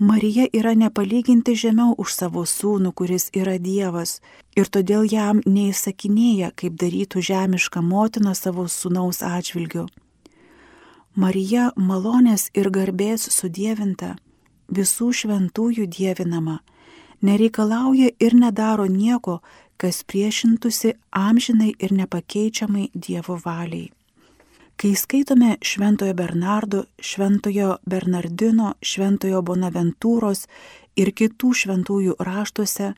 Marija 0.00 0.46
yra 0.52 0.74
nepalyginti 0.78 1.56
žemiau 1.58 1.96
už 1.98 2.12
savo 2.14 2.44
sūnų, 2.46 2.92
kuris 2.94 3.32
yra 3.34 3.56
Dievas, 3.58 4.20
ir 4.54 4.70
todėl 4.70 5.02
jam 5.10 5.40
neįsakinėja, 5.42 6.52
kaip 6.54 6.76
darytų 6.78 7.18
žemiška 7.18 7.82
motina 7.82 8.36
savo 8.38 8.68
sūnaus 8.70 9.24
atžvilgiu. 9.26 9.88
Marija 11.18 11.72
malonės 11.74 12.46
ir 12.54 12.70
garbės 12.70 13.26
sudėvinta, 13.34 14.14
visų 14.68 15.12
šventųjų 15.20 15.86
dievinama, 15.86 16.58
nereikalauja 17.22 18.12
ir 18.20 18.34
nedaro 18.34 18.86
nieko, 18.86 19.40
kas 19.78 20.02
priešintųsi 20.04 20.94
amžinai 21.14 21.72
ir 21.78 21.94
nepakeičiamai 21.94 22.90
Dievo 22.94 23.38
valiai. 23.44 23.92
Kai 24.78 24.94
skaitome 24.94 25.56
Šventojo 25.62 26.14
Bernardo, 26.14 26.84
Šventojo 27.02 27.78
Bernardino, 27.86 28.74
Šventojo 28.82 29.40
Bonaventūros 29.42 30.44
ir 30.98 31.10
kitų 31.10 31.50
šventųjų 31.62 32.14
raštuose, 32.22 32.92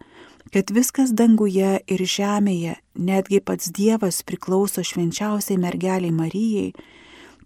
kad 0.52 0.72
viskas 0.76 1.14
danguje 1.16 1.78
ir 1.87 2.04
žemėje, 2.04 2.74
netgi 2.96 3.40
pats 3.40 3.72
Dievas 3.72 4.20
priklauso 4.28 4.85
švenčiausiai 4.85 5.56
mergeliai 5.61 6.12
Marijai, 6.12 6.74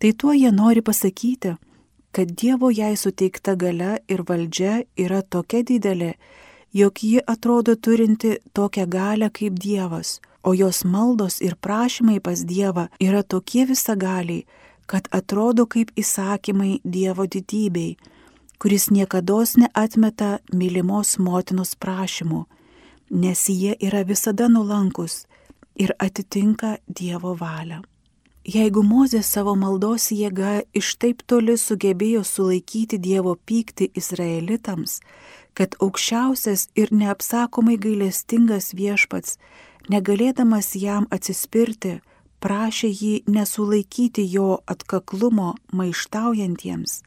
tai 0.02 0.12
tuo 0.18 0.34
jie 0.34 0.50
nori 0.50 0.82
pasakyti, 0.82 1.54
kad 2.14 2.30
Dievo 2.40 2.70
jai 2.70 2.94
suteikta 2.96 3.56
gale 3.58 3.98
ir 4.08 4.22
valdžia 4.28 4.74
yra 5.04 5.22
tokia 5.22 5.64
didelė, 5.66 6.12
jog 6.80 7.00
ji 7.02 7.22
atrodo 7.26 7.74
turinti 7.74 8.36
tokią 8.54 8.86
galę 8.86 9.30
kaip 9.34 9.58
Dievas, 9.64 10.20
o 10.42 10.54
jos 10.54 10.84
maldos 10.84 11.40
ir 11.42 11.56
prašymai 11.56 12.20
pas 12.20 12.44
Dievą 12.46 12.86
yra 13.02 13.22
tokie 13.22 13.64
visagaliai, 13.66 14.44
kad 14.86 15.08
atrodo 15.10 15.66
kaip 15.66 15.90
įsakymai 15.96 16.80
Dievo 16.84 17.26
didybei, 17.26 17.96
kuris 18.58 18.90
niekada 18.90 19.40
neatmeta 19.62 20.38
mylimos 20.52 21.18
motinos 21.18 21.74
prašymų, 21.74 22.44
nes 23.10 23.48
jie 23.48 23.74
yra 23.80 24.04
visada 24.04 24.48
nulankus 24.48 25.26
ir 25.74 25.94
atitinka 25.98 26.76
Dievo 26.86 27.34
valią. 27.34 27.82
Jeigu 28.44 28.82
Mozė 28.84 29.22
savo 29.24 29.54
maldos 29.56 30.10
jėga 30.12 30.66
iš 30.76 30.88
taip 31.00 31.22
toli 31.24 31.54
sugebėjo 31.56 32.20
sulaikyti 32.28 32.98
Dievo 33.00 33.38
pyktį 33.48 33.88
Izraelitams, 33.96 34.98
kad 35.56 35.78
aukščiausias 35.80 36.66
ir 36.76 36.92
neapsakomai 36.92 37.78
gailestingas 37.80 38.74
viešpats, 38.76 39.38
negalėdamas 39.88 40.74
jam 40.76 41.08
atsispirti, 41.08 42.02
prašė 42.44 42.90
jį 42.92 43.14
nesulaikyti 43.32 44.26
jo 44.28 44.60
atkaklumo 44.68 45.54
maištaujantiems. 45.72 47.00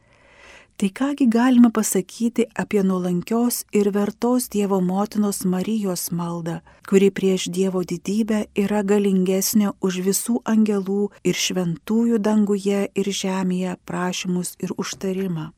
Tai 0.78 0.90
kągi 0.90 1.28
galime 1.28 1.72
pasakyti 1.72 2.44
apie 2.56 2.84
nuolankios 2.84 3.66
ir 3.74 3.92
vertos 3.92 4.50
Dievo 4.50 4.82
motinos 4.82 5.46
Marijos 5.46 6.12
maldą, 6.12 6.60
kuri 6.90 7.10
prieš 7.12 7.50
Dievo 7.50 7.82
didybę 7.82 8.46
yra 8.64 8.84
galingesnė 8.86 9.72
už 9.82 9.98
visų 10.06 10.36
angelų 10.46 11.10
ir 11.26 11.36
šventųjų 11.46 12.22
danguje 12.22 12.82
ir 12.94 13.08
žemėje 13.22 13.74
prašymus 13.90 14.54
ir 14.62 14.76
užtarimą. 14.78 15.50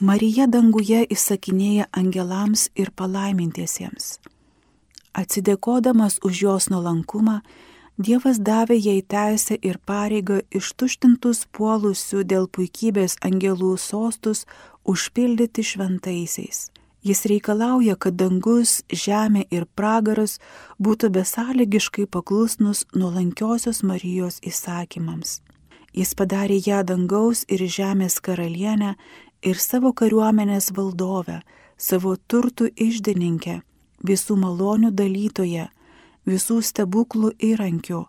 Marija 0.00 0.50
danguje 0.50 1.06
įsakinėja 1.06 1.86
angelams 1.94 2.70
ir 2.74 2.90
palaimintiesiems. 2.90 4.18
Atsidėkodamas 5.14 6.18
už 6.26 6.42
jos 6.42 6.70
nuolankumą, 6.74 7.38
Dievas 8.00 8.38
davė 8.40 8.78
jai 8.80 9.02
teisę 9.04 9.58
ir 9.60 9.76
pareigą 9.84 10.40
ištuštintus 10.50 11.44
puolusių 11.52 12.22
dėl 12.24 12.48
puikybės 12.48 13.18
angelų 13.20 13.76
sostus 13.76 14.46
užpildyti 14.88 15.62
šventaisiais. 15.62 16.70
Jis 17.02 17.24
reikalauja, 17.26 17.96
kad 17.96 18.14
dangus, 18.16 18.80
žemė 18.88 19.44
ir 19.50 19.66
pragaras 19.76 20.38
būtų 20.78 21.10
besąlygiškai 21.18 22.06
paklusnus 22.06 22.86
nuolankiosios 22.94 23.82
Marijos 23.82 24.38
įsakymams. 24.40 25.42
Jis 25.92 26.14
padarė 26.14 26.62
ją 26.64 26.80
dangaus 26.86 27.44
ir 27.48 27.66
žemės 27.66 28.20
karalienę 28.24 28.94
ir 29.42 29.58
savo 29.58 29.92
kariuomenės 29.92 30.70
valdovę, 30.72 31.42
savo 31.76 32.16
turtų 32.16 32.70
išdininkę, 32.72 33.60
visų 34.06 34.38
malonių 34.38 34.94
dalytoje, 34.94 35.68
visų 36.28 36.60
stebuklų 36.62 37.32
įrankių, 37.38 38.02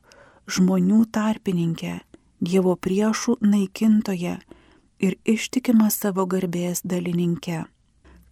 žmonių 0.47 1.06
tarpininkė, 1.12 2.02
Dievo 2.43 2.73
priešų 2.76 3.38
naikintoje 3.39 4.34
ir 4.99 5.13
ištikima 5.23 5.88
savo 5.93 6.26
garbės 6.28 6.82
dalininkė. 6.84 7.62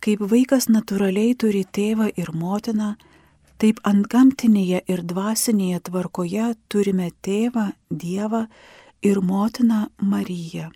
Kaip 0.03 0.23
vaikas 0.33 0.67
natūraliai 0.67 1.37
turi 1.39 1.61
tėvą 1.63 2.09
ir 2.19 2.33
motiną, 2.35 2.95
taip 3.61 3.79
ant 3.87 4.09
gamtinėje 4.11 4.81
ir 4.89 5.03
dvasinėje 5.07 5.79
tvarkoje 5.87 6.49
turime 6.67 7.11
tėvą, 7.23 7.69
Dievą 7.87 8.47
ir 9.05 9.21
motiną 9.21 9.85
Mariją. 10.01 10.71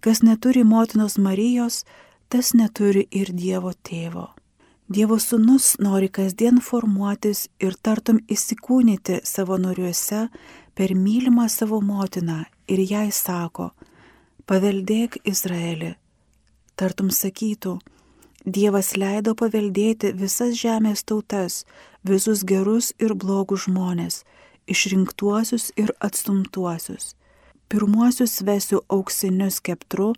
Kas 0.00 0.22
neturi 0.22 0.64
motinos 0.64 1.18
Marijos, 1.18 1.84
tas 2.28 2.54
neturi 2.54 3.06
ir 3.10 3.30
Dievo 3.34 3.74
tėvo. 3.82 4.37
Dievo 4.88 5.18
sūnus 5.20 5.74
nori 5.84 6.06
kasdien 6.08 6.62
formuotis 6.64 7.42
ir 7.60 7.74
tartum 7.84 8.22
įsikūnyti 8.32 9.18
savo 9.20 9.58
noriuose 9.60 10.22
per 10.72 10.94
mylimą 10.96 11.44
savo 11.52 11.82
motiną 11.84 12.38
ir 12.72 12.80
jai 12.88 13.10
sako, 13.12 13.66
paveldėk 14.48 15.20
Izraelį. 15.28 15.92
Tartum 16.72 17.12
sakytų, 17.12 17.76
Dievas 18.48 18.94
leido 18.96 19.36
paveldėti 19.36 20.14
visas 20.16 20.56
žemės 20.56 21.04
tautas, 21.04 21.66
visus 22.00 22.40
gerus 22.48 22.94
ir 22.96 23.12
blogus 23.12 23.66
žmonės, 23.68 24.22
išrinktuosius 24.64 25.68
ir 25.76 25.92
atstumtuosius. 26.00 27.12
Pirmuosius 27.68 28.40
vesiu 28.40 28.86
auksinius 28.88 29.60
keptru, 29.60 30.14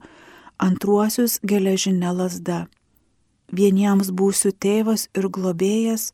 antruosius 0.63 1.41
geležinę 1.43 2.15
lasdą 2.15 2.69
Vieniems 3.51 4.13
būsiu 4.15 4.53
tėvas 4.53 5.09
ir 5.19 5.27
globėjas, 5.29 6.13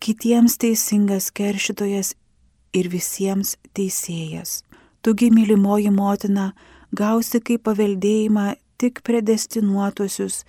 kitiems 0.00 0.56
teisingas 0.60 1.28
keršytojas 1.30 2.14
ir 2.72 2.88
visiems 2.88 3.56
teisėjas. 3.76 4.62
Tugi, 5.04 5.30
mylimoji 5.32 5.92
motina, 5.92 6.52
gausi 6.96 7.40
kaip 7.40 7.64
paveldėjimą 7.68 8.54
tik 8.80 9.02
predestinuotuosius 9.04 10.44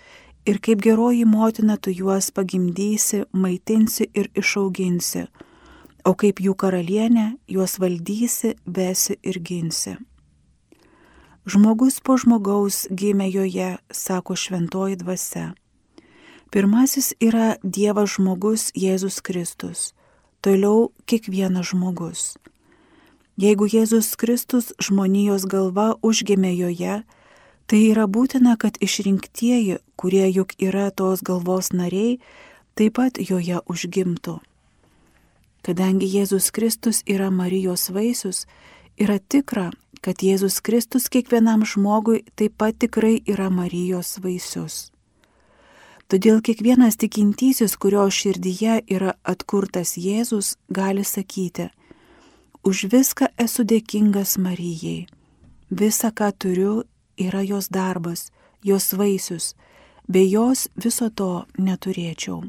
ir 0.48 0.60
kaip 0.64 0.82
geroji 0.84 1.26
motina 1.28 1.78
tu 1.78 1.92
juos 1.92 2.32
pagimdysi, 2.32 3.26
maitinsi 3.32 4.08
ir 4.14 4.32
išauginsi, 4.36 5.28
o 6.08 6.16
kaip 6.16 6.40
jų 6.42 6.56
karalienė 6.56 7.28
juos 7.52 7.78
valdysi, 7.80 8.56
vesi 8.66 9.20
ir 9.22 9.40
ginsi. 9.40 9.98
Žmogus 11.46 12.00
po 12.06 12.16
žmogaus 12.22 12.86
gimė 12.94 13.28
joje, 13.34 13.72
sako 13.92 14.36
šventoji 14.38 15.00
dvasia. 15.02 15.52
Pirmasis 16.52 17.14
yra 17.24 17.54
Dievas 17.64 18.18
žmogus 18.18 18.74
Jėzus 18.76 19.22
Kristus, 19.24 19.94
toliau 20.44 20.90
kiekvienas 21.08 21.70
žmogus. 21.70 22.24
Jeigu 23.40 23.70
Jėzus 23.72 24.18
Kristus 24.20 24.74
žmonijos 24.76 25.48
galva 25.48 25.94
užgimė 26.04 26.52
joje, 26.52 26.98
tai 27.72 27.80
yra 27.94 28.04
būtina, 28.04 28.58
kad 28.60 28.76
išrinktieji, 28.84 29.80
kurie 29.96 30.28
juk 30.28 30.52
yra 30.60 30.92
tos 30.92 31.24
galvos 31.24 31.72
nariai, 31.72 32.20
taip 32.76 33.00
pat 33.00 33.16
joje 33.16 33.64
užgimtų. 33.72 34.42
Kadangi 35.64 36.12
Jėzus 36.20 36.52
Kristus 36.52 37.00
yra 37.08 37.32
Marijos 37.32 37.88
vaisius, 37.96 38.44
yra 39.00 39.22
tikra, 39.24 39.70
kad 40.04 40.20
Jėzus 40.20 40.60
Kristus 40.60 41.08
kiekvienam 41.08 41.64
žmogui 41.64 42.26
taip 42.36 42.60
pat 42.60 42.76
tikrai 42.76 43.22
yra 43.24 43.48
Marijos 43.48 44.18
vaisius. 44.20 44.91
Todėl 46.12 46.42
kiekvienas 46.44 46.98
tikintysis, 47.00 47.78
kurio 47.80 48.04
širdyje 48.12 48.82
yra 48.92 49.14
atkurtas 49.24 49.94
Jėzus, 49.96 50.58
gali 50.68 51.06
sakyti, 51.08 51.70
už 52.68 52.82
viską 52.92 53.30
esu 53.40 53.64
dėkingas 53.64 54.34
Marijai. 54.36 55.06
Visa, 55.72 56.10
ką 56.12 56.34
turiu, 56.36 56.74
yra 57.16 57.40
jos 57.48 57.70
darbas, 57.72 58.26
jos 58.60 58.92
vaisius, 58.92 59.54
be 60.04 60.26
jos 60.28 60.68
viso 60.76 61.08
to 61.10 61.46
neturėčiau. 61.56 62.42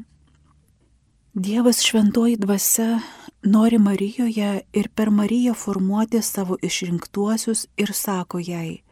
Dievas 1.33 1.79
šventoji 1.87 2.35
dvasia 2.43 2.99
nori 3.47 3.79
Marijoje 3.79 4.49
ir 4.73 4.89
per 4.93 5.07
Mariją 5.09 5.55
formuoti 5.55 6.19
savo 6.21 6.57
išrinktuosius 6.61 7.69
ir 7.77 7.95
sako 7.95 8.43
jai, 8.43 8.83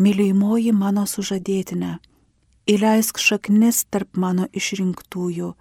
mylimoji 0.00 0.72
mano 0.72 1.04
sužadėtinė, 1.04 1.98
įleisk 2.66 3.18
šaknis 3.18 3.84
tarp 3.90 4.16
mano 4.16 4.46
išrinktųjų, 4.52 5.52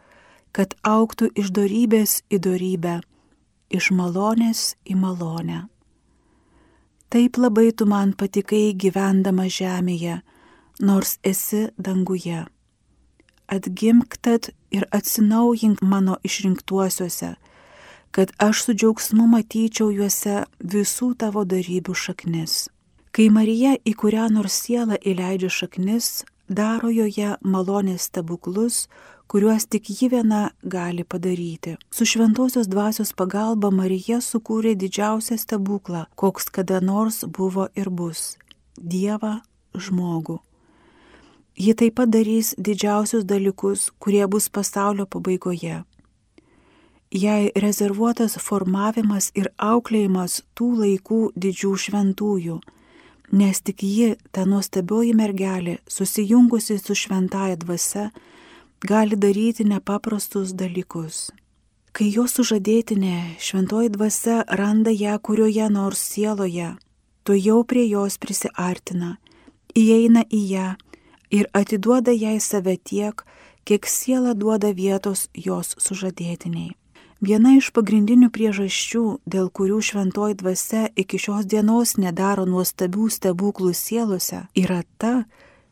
kad 0.51 0.75
auktų 0.83 1.31
iš 1.35 1.51
darybės 1.55 2.21
į 2.29 2.41
darybę, 2.45 2.99
iš 3.69 3.91
malonės 3.95 4.75
į 4.85 4.97
malonę. 4.99 5.67
Taip 7.11 7.37
labai 7.37 7.71
tu 7.75 7.85
man 7.85 8.13
patikai 8.15 8.71
gyvendama 8.73 9.49
žemėje, 9.51 10.21
nors 10.79 11.17
esi 11.23 11.67
danguje. 11.77 12.45
Atgimk 13.51 14.15
tad 14.23 14.53
ir 14.71 14.85
atsinaujink 14.95 15.81
mano 15.83 16.15
išrinktuosiuose, 16.23 17.33
kad 18.15 18.31
aš 18.39 18.63
su 18.63 18.75
džiaugsmu 18.75 19.27
matyčiau 19.27 19.91
juose 19.91 20.45
visų 20.63 21.13
tavo 21.19 21.43
darybių 21.43 21.95
šaknis. 21.95 22.69
Kai 23.11 23.27
Marija 23.27 23.75
į 23.83 23.91
kurią 23.99 24.29
nors 24.31 24.55
sielą 24.63 24.95
įleidžia 25.03 25.51
šaknis, 25.51 26.23
daro 26.51 26.89
joje 26.91 27.37
malonės 27.41 28.09
stebuklus, 28.09 28.87
kuriuos 29.31 29.65
tik 29.71 29.87
ji 29.89 30.09
viena 30.11 30.51
gali 30.63 31.03
padaryti. 31.03 31.77
Su 31.91 32.05
šventosios 32.05 32.67
dvasios 32.67 33.13
pagalba 33.15 33.71
Marija 33.71 34.19
sukūrė 34.19 34.75
didžiausią 34.75 35.37
stebuklą, 35.39 36.05
koks 36.15 36.51
kada 36.51 36.81
nors 36.83 37.23
buvo 37.23 37.69
ir 37.75 37.89
bus- 37.89 38.37
Dievą 38.91 39.41
žmogų. 39.75 40.39
Ji 41.55 41.73
taip 41.73 41.95
pat 41.95 42.09
darys 42.09 42.55
didžiausius 42.57 43.23
dalykus, 43.23 43.91
kurie 43.99 44.27
bus 44.27 44.49
pasaulio 44.49 45.05
pabaigoje. 45.05 45.83
Jai 47.11 47.51
rezervuotas 47.55 48.37
formavimas 48.39 49.31
ir 49.35 49.51
auklėjimas 49.57 50.41
tų 50.55 50.67
laikų 50.83 51.21
didžių 51.35 51.73
šventųjų 51.85 52.61
nes 53.31 53.61
tik 53.61 53.83
ji, 53.83 54.15
ta 54.31 54.45
nuostabioji 54.45 55.13
mergelė, 55.15 55.77
susijungusi 55.87 56.77
su 56.77 56.95
šventaja 56.95 57.55
dvasia, 57.55 58.09
gali 58.83 59.15
daryti 59.15 59.63
nepaprastus 59.63 60.53
dalykus. 60.57 61.29
Kai 61.91 62.07
jo 62.11 62.23
sužadėtinė 62.27 63.37
šventoji 63.39 63.91
dvasia 63.91 64.43
randa 64.47 64.91
ją 64.91 65.17
kurioje 65.19 65.67
nors 65.69 65.99
sieloje, 66.13 66.73
tu 67.23 67.35
jau 67.35 67.63
prie 67.67 67.83
jos 67.89 68.17
prisiartina, 68.17 69.17
įeina 69.75 70.23
į 70.27 70.41
ją 70.53 70.67
ir 71.31 71.47
atiduoda 71.53 72.15
jai 72.15 72.39
save 72.39 72.77
tiek, 72.77 73.23
kiek 73.63 73.87
siela 73.87 74.33
duoda 74.35 74.71
vietos 74.75 75.27
jos 75.35 75.75
sužadėtiniai. 75.79 76.80
Viena 77.21 77.51
iš 77.53 77.67
pagrindinių 77.69 78.31
priežasčių, 78.33 79.03
dėl 79.29 79.51
kurių 79.53 79.77
šventoji 79.85 80.39
dvasia 80.39 80.87
iki 80.97 81.19
šios 81.21 81.45
dienos 81.45 81.93
nedaro 82.01 82.47
nuostabių 82.49 83.11
stebuklų 83.13 83.75
sielose, 83.77 84.47
yra 84.57 84.81
ta, 84.97 85.27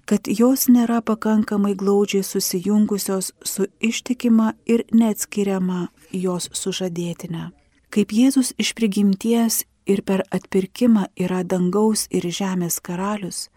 kad 0.06 0.30
jos 0.30 0.68
nėra 0.70 1.02
pakankamai 1.02 1.74
glaudžiai 1.74 2.22
susijungusios 2.22 3.32
su 3.42 3.66
ištikima 3.82 4.54
ir 4.70 4.86
neatskiriama 4.94 5.88
jos 6.14 6.52
sužadėtinė. 6.54 7.50
Kaip 7.90 8.14
Jėzus 8.14 8.54
iš 8.62 8.76
prigimties 8.78 9.64
ir 9.90 10.06
per 10.06 10.22
atpirkimą 10.30 11.10
yra 11.18 11.42
dangaus 11.42 12.06
ir 12.14 12.30
žemės 12.30 12.78
karalius, 12.78 13.48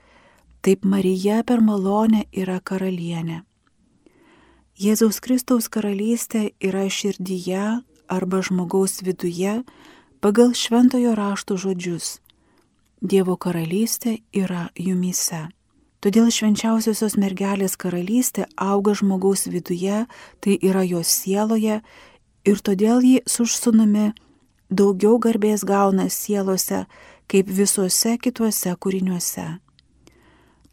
taip 0.65 0.89
Marija 0.89 1.43
per 1.45 1.61
malonę 1.61 2.25
yra 2.33 2.57
karalienė. 2.65 3.43
Jėzaus 4.83 5.21
Kristaus 5.23 5.68
karalystė 5.71 6.57
yra 6.59 6.88
širdyje 6.90 7.83
arba 8.11 8.38
žmogaus 8.42 8.97
viduje 9.07 9.61
pagal 10.25 10.57
šventojo 10.59 11.12
rašto 11.14 11.55
žodžius. 11.61 12.16
Dievo 12.99 13.37
karalystė 13.38 14.16
yra 14.35 14.73
jumyse. 14.75 15.45
Todėl 16.03 16.33
švenčiausiosios 16.35 17.14
mergelės 17.14 17.79
karalystė 17.79 18.49
auga 18.59 18.97
žmogaus 18.99 19.47
viduje, 19.47 20.03
tai 20.42 20.59
yra 20.59 20.83
jos 20.83 21.14
sieloje, 21.14 21.79
ir 22.42 22.62
todėl 22.66 23.07
ji 23.07 23.23
su 23.23 23.47
sunumi 23.47 24.11
daugiau 24.66 25.21
garbės 25.23 25.62
gauna 25.62 26.09
sielose, 26.11 26.88
kaip 27.31 27.47
visuose 27.47 28.16
kituose 28.18 28.75
kūriniuose. 28.75 29.47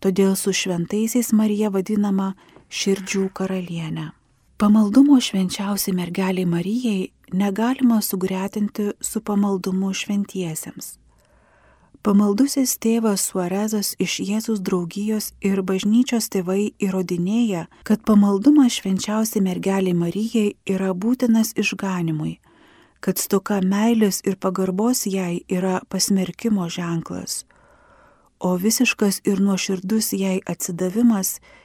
Todėl 0.02 0.34
su 0.40 0.56
šventaisiais 0.56 1.30
Marija 1.36 1.70
vadinama 1.70 2.34
širdžių 2.70 3.30
karalienė. 3.34 4.12
Pamaldumo 4.60 5.18
švenčiausiai 5.24 5.96
mergeliai 5.96 6.46
Marijai 6.46 7.10
negalima 7.34 8.02
sugretinti 8.02 8.92
su 9.02 9.22
pamaldumu 9.22 9.94
šventiesiems. 9.94 10.98
Pamaldusis 12.04 12.78
tėvas 12.80 13.26
Suarezas 13.28 13.94
iš 14.00 14.20
Jėzus 14.24 14.62
draugijos 14.64 15.34
ir 15.44 15.62
bažnyčios 15.64 16.30
tėvai 16.32 16.72
įrodinėja, 16.80 17.66
kad 17.84 18.04
pamaldumas 18.08 18.78
švenčiausiai 18.80 19.44
mergeliai 19.44 19.96
Marijai 19.98 20.54
yra 20.68 20.94
būtinas 20.94 21.56
išganimui, 21.60 22.38
kad 23.00 23.20
stoka 23.20 23.60
meilės 23.64 24.22
ir 24.28 24.38
pagarbos 24.40 25.06
jai 25.08 25.42
yra 25.50 25.82
pasmerkimo 25.90 26.70
ženklas, 26.70 27.44
o 28.40 28.56
visiškas 28.56 29.22
ir 29.28 29.42
nuoširdus 29.44 30.14
jai 30.16 30.38
atsidavimas 30.48 31.40
yra 31.40 31.59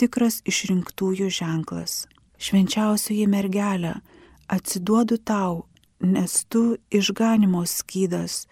tikras 0.00 0.40
išrinktųjų 0.48 1.28
ženklas. 1.30 2.06
Švenčiausioji 2.40 3.26
mergelė, 3.28 4.00
atsiduodu 4.48 5.18
tau, 5.20 5.66
nes 6.00 6.44
tu 6.48 6.78
išganimo 6.90 7.66
skydas, 7.68 8.46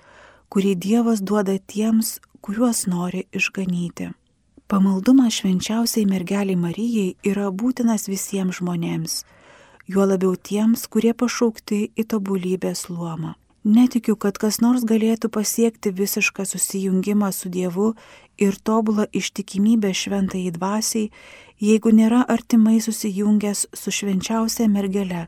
kurį 0.53 0.75
Dievas 0.77 1.23
duoda 1.25 1.57
tiems, 1.59 2.19
kuriuos 2.45 2.87
nori 2.87 3.25
išganyti. 3.33 4.13
Pamaldumas 4.69 5.41
švenčiausiai 5.41 6.05
mergeliai 6.05 6.61
Marijai 6.61 7.17
yra 7.25 7.49
būtinas 7.49 8.05
visiems 8.13 8.61
žmonėms, 8.61 9.23
juo 9.89 10.05
labiau 10.05 10.37
tiems, 10.37 10.85
kurie 10.93 11.15
pašaukti 11.17 11.87
į 11.97 12.05
tobulybės 12.13 12.91
luomą. 12.93 13.33
Netikiu, 13.69 14.15
kad 14.17 14.39
kas 14.41 14.63
nors 14.65 14.81
galėtų 14.89 15.29
pasiekti 15.29 15.91
visišką 15.93 16.47
susijungimą 16.49 17.29
su 17.37 17.51
Dievu 17.53 17.91
ir 18.41 18.55
tobulą 18.65 19.05
ištikimybę 19.13 19.91
šventai 19.93 20.47
dvasiai, 20.55 21.11
jeigu 21.61 21.93
nėra 21.93 22.23
artimai 22.33 22.79
susijungęs 22.81 23.67
su 23.77 23.93
švenčiausia 23.93 24.71
mergele 24.73 25.27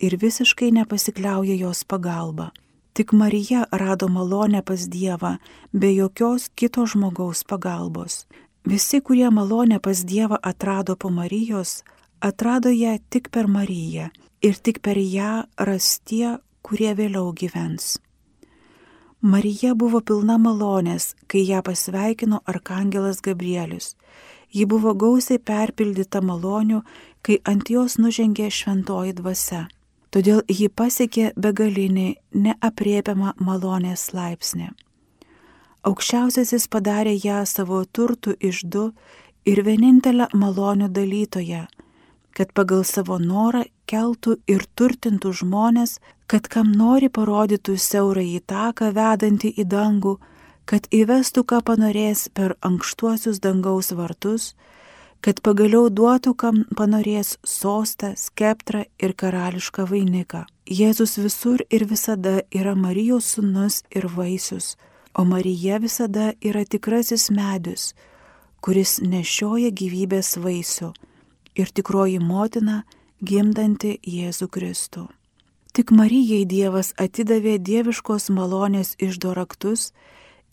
ir 0.00 0.16
visiškai 0.22 0.70
nepasikliauja 0.78 1.58
jos 1.60 1.84
pagalba. 1.84 2.54
Tik 2.96 3.12
Marija 3.12 3.66
rado 3.70 4.08
malonę 4.08 4.62
pas 4.62 4.88
Dievą 4.88 5.34
be 5.72 5.92
jokios 5.92 6.48
kito 6.56 6.86
žmogaus 6.86 7.44
pagalbos. 7.44 8.24
Visi, 8.64 9.02
kurie 9.04 9.28
malonę 9.30 9.80
pas 9.80 10.06
Dievą 10.08 10.40
atrado 10.42 10.96
po 10.96 11.10
Marijos, 11.10 11.82
atrado 12.20 12.72
ją 12.72 12.96
tik 13.10 13.28
per 13.28 13.44
Mariją 13.48 14.08
ir 14.40 14.56
tik 14.56 14.80
per 14.80 14.96
ją 14.96 15.44
ras 15.58 16.00
tie, 16.00 16.38
kurie 16.64 16.94
vėliau 16.96 17.32
gyvens. 17.36 17.98
Marija 19.24 19.72
buvo 19.72 20.00
pilna 20.04 20.36
malonės, 20.36 21.14
kai 21.28 21.44
ją 21.48 21.62
pasveikino 21.64 22.42
arkangelas 22.50 23.22
Gabrielius. 23.24 23.94
Ji 24.52 24.66
buvo 24.68 24.92
gausiai 24.94 25.40
perpildyta 25.40 26.20
malonių, 26.20 26.82
kai 27.24 27.38
ant 27.48 27.70
jos 27.72 27.96
nužengė 27.98 28.50
šventoji 28.52 29.16
dvasia. 29.20 29.64
Todėl 30.12 30.44
ji 30.46 30.68
pasiekė 30.68 31.32
begalinį, 31.40 32.08
neapriepiamą 32.36 33.32
malonės 33.40 34.12
laipsnį. 34.14 34.68
Aukščiausiasis 35.88 36.68
padarė 36.72 37.16
ją 37.16 37.40
savo 37.48 37.80
turtų 37.84 38.36
išdu 38.50 38.84
ir 39.44 39.64
vienintelę 39.66 40.28
malonių 40.32 40.88
dalytoją, 40.88 41.64
kad 42.34 42.50
pagal 42.52 42.82
savo 42.84 43.18
norą 43.22 43.62
keltų 43.86 44.36
ir 44.50 44.64
turtintų 44.74 45.32
žmonės, 45.40 45.98
kad 46.26 46.48
kam 46.50 46.72
nori 46.74 47.08
parodytų 47.08 47.76
siaurą 47.78 48.24
į 48.26 48.40
taką 48.50 48.90
vedantį 48.96 49.52
į 49.62 49.66
dangų, 49.70 50.16
kad 50.66 50.88
įvestų, 50.90 51.44
ką 51.44 51.60
panorės 51.68 52.28
per 52.34 52.56
ankštuosius 52.64 53.38
dangaus 53.44 53.92
vartus, 53.94 54.54
kad 55.24 55.40
pagaliau 55.46 55.88
duotų, 55.88 56.34
kam 56.34 56.64
panorės 56.76 57.36
sostą, 57.46 58.14
skeptrą 58.16 58.84
ir 58.98 59.14
karališką 59.14 59.86
vainiką. 59.88 60.44
Jėzus 60.66 61.18
visur 61.20 61.62
ir 61.70 61.86
visada 61.86 62.40
yra 62.50 62.74
Marijos 62.74 63.30
sūnus 63.36 63.82
ir 63.94 64.08
vaisius, 64.08 64.74
o 65.14 65.24
Marija 65.24 65.78
visada 65.78 66.32
yra 66.42 66.64
tikrasis 66.64 67.30
medis, 67.30 67.92
kuris 68.64 68.98
nešioja 69.04 69.70
gyvybės 69.70 70.34
vaisių 70.40 70.94
ir 71.54 71.70
tikroji 71.70 72.20
motina 72.20 72.82
gimdanti 73.22 73.98
Jėzų 74.02 74.48
Kristų. 74.54 75.08
Tik 75.74 75.90
Marijai 75.90 76.44
Dievas 76.46 76.92
atidavė 77.00 77.56
dieviškos 77.58 78.28
malonės 78.30 78.94
išdoraktus 79.02 79.88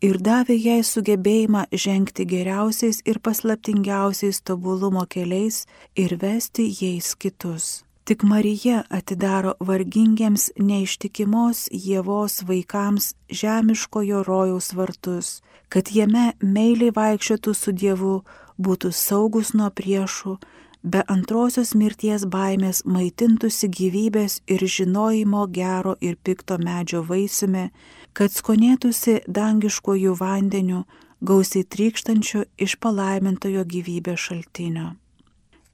ir 0.01 0.17
davė 0.17 0.57
jai 0.57 0.79
sugebėjimą 0.81 1.67
žengti 1.83 2.25
geriausiais 2.25 3.03
ir 3.05 3.21
paslaptingiausiais 3.21 4.41
tobulumo 4.41 5.05
keliais 5.05 5.65
ir 5.95 6.17
vesti 6.17 6.65
jais 6.73 7.13
kitus. 7.15 7.83
Tik 8.03 8.23
Marija 8.25 8.81
atidaro 8.89 9.53
vargingiems 9.61 10.47
neištikimos 10.57 11.67
Jėvos 11.69 12.41
vaikams 12.49 13.13
žemiškojo 13.29 14.23
rojaus 14.25 14.71
vartus, 14.73 15.29
kad 15.69 15.93
jame 15.93 16.31
meiliai 16.41 16.89
vaikščiotų 16.97 17.53
su 17.53 17.71
Dievu, 17.71 18.15
būtų 18.57 18.89
saugus 18.89 19.53
nuo 19.53 19.69
priešų, 19.69 20.33
be 20.83 21.03
antrosios 21.07 21.73
mirties 21.77 22.25
baimės 22.25 22.81
maitintųsi 22.85 23.69
gyvybės 23.69 24.41
ir 24.47 24.65
žinojimo 24.65 25.45
gero 25.53 25.95
ir 26.01 26.17
pikto 26.23 26.57
medžio 26.57 27.03
vaisiumi, 27.05 27.69
kad 28.13 28.33
skonėtųsi 28.33 29.21
dangiškojų 29.27 30.15
vandenių, 30.19 30.83
gausiai 31.21 31.63
trykštančių 31.63 32.45
iš 32.57 32.77
palaimintojo 32.81 33.63
gyvybės 33.65 34.27
šaltinio. 34.27 34.95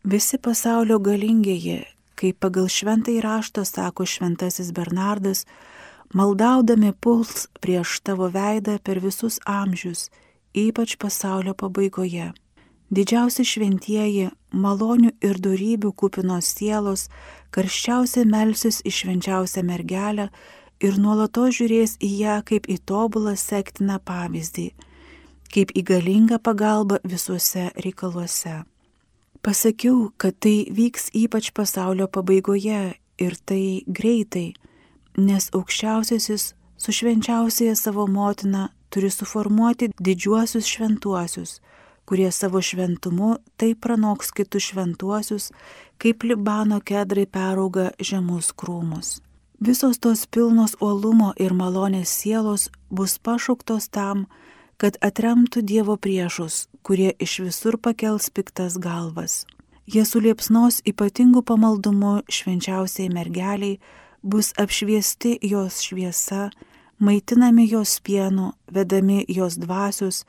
Visi 0.04 0.38
pasaulio 0.38 1.00
galingieji, 1.00 1.82
kaip 2.20 2.40
pagal 2.40 2.68
šventai 2.72 3.20
raštą 3.24 3.64
sako 3.66 4.06
šventasis 4.06 4.72
Bernardas, 4.76 5.46
maldaudami 6.14 6.94
puls 6.94 7.48
prieš 7.62 8.00
tavo 8.04 8.30
veidą 8.32 8.78
per 8.84 9.00
visus 9.04 9.40
amžius, 9.46 10.10
ypač 10.56 10.96
pasaulio 11.00 11.56
pabaigoje. 11.56 12.32
Didžiausi 12.88 13.44
šventieji, 13.44 14.30
malonių 14.56 15.12
ir 15.20 15.40
darybių 15.44 15.92
kupinos 15.92 16.54
sielos, 16.56 17.10
karščiausiai 17.52 18.24
melsis 18.30 18.80
į 18.88 18.94
švenčiausią 18.96 19.64
mergelę 19.68 20.30
ir 20.80 20.96
nuolatos 20.96 21.58
žiūrės 21.58 21.98
į 22.00 22.12
ją 22.22 22.38
kaip 22.48 22.70
į 22.72 22.78
tobulą 22.88 23.36
sektiną 23.36 24.00
pavyzdį, 24.08 24.70
kaip 25.52 25.76
į 25.76 25.84
galingą 25.92 26.40
pagalbą 26.40 27.02
visuose 27.04 27.68
reikaluose. 27.76 28.62
Pasakiau, 29.44 30.14
kad 30.16 30.40
tai 30.40 30.68
vyks 30.72 31.12
ypač 31.16 31.52
pasaulio 31.52 32.08
pabaigoje 32.08 32.96
ir 33.20 33.38
tai 33.44 33.84
greitai, 33.88 34.54
nes 35.18 35.52
aukščiausiasis 35.52 36.54
su 36.78 36.96
švenčiausiaja 36.96 37.76
savo 37.76 38.08
motina 38.08 38.70
turi 38.90 39.12
suformuoti 39.12 39.92
didžiuosius 40.00 40.72
šventuosius 40.72 41.60
kurie 42.08 42.32
savo 42.32 42.62
šventumu 42.64 43.36
taip 43.60 43.82
pranoks 43.84 44.32
kitus 44.32 44.72
šventuosius, 44.72 45.52
kaip 46.00 46.24
Libano 46.24 46.80
kedrai 46.80 47.26
perauga 47.28 47.90
žemus 48.00 48.54
krūmus. 48.56 49.18
Visos 49.60 50.00
tos 50.00 50.26
pilnos 50.30 50.78
uolumo 50.80 51.34
ir 51.42 51.54
malonės 51.58 52.14
sielos 52.22 52.70
bus 52.90 53.18
pašauktos 53.20 53.90
tam, 53.90 54.28
kad 54.78 55.00
atremtų 55.02 55.64
Dievo 55.66 55.98
priešus, 55.98 56.68
kurie 56.86 57.12
iš 57.20 57.40
visur 57.42 57.80
pakels 57.82 58.30
piktas 58.30 58.78
galvas. 58.78 59.46
Jie 59.88 60.04
suliepsnos 60.06 60.84
ypatingų 60.86 61.42
pamaldumų 61.48 62.14
švenčiausiai 62.30 63.10
mergeliai, 63.10 63.80
bus 64.22 64.54
apšviesti 64.62 65.38
jos 65.42 65.82
šviesa, 65.82 66.52
maitinami 67.00 67.66
jos 67.72 67.98
pienu, 68.04 68.52
vedami 68.72 69.26
jos 69.28 69.58
dvasius, 69.58 70.26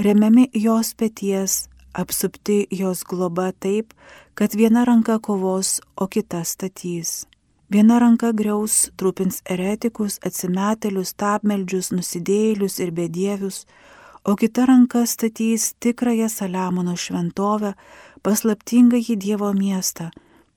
remiami 0.00 0.48
jos 0.56 0.94
pėties, 0.96 1.66
apsupti 1.92 2.64
jos 2.70 3.02
globa 3.04 3.50
taip, 3.52 3.92
kad 4.34 4.54
viena 4.56 4.84
ranka 4.88 5.18
kovos, 5.18 5.80
o 5.96 6.06
kita 6.08 6.44
statys. 6.44 7.26
Viena 7.70 8.00
ranka 8.02 8.32
greus, 8.34 8.90
trupins 8.98 9.42
eretikus, 9.46 10.18
atsimetėlius, 10.26 11.14
tapmeldžius, 11.14 11.92
nusidėjėlius 11.94 12.80
ir 12.82 12.90
bedievius, 12.96 13.66
o 14.24 14.34
kita 14.34 14.66
ranka 14.66 15.04
statys 15.06 15.74
tikrąją 15.78 16.28
Saliamono 16.28 16.96
šventovę, 16.98 17.74
paslaptingą 18.26 18.98
į 18.98 19.16
Dievo 19.22 19.52
miestą. 19.54 20.10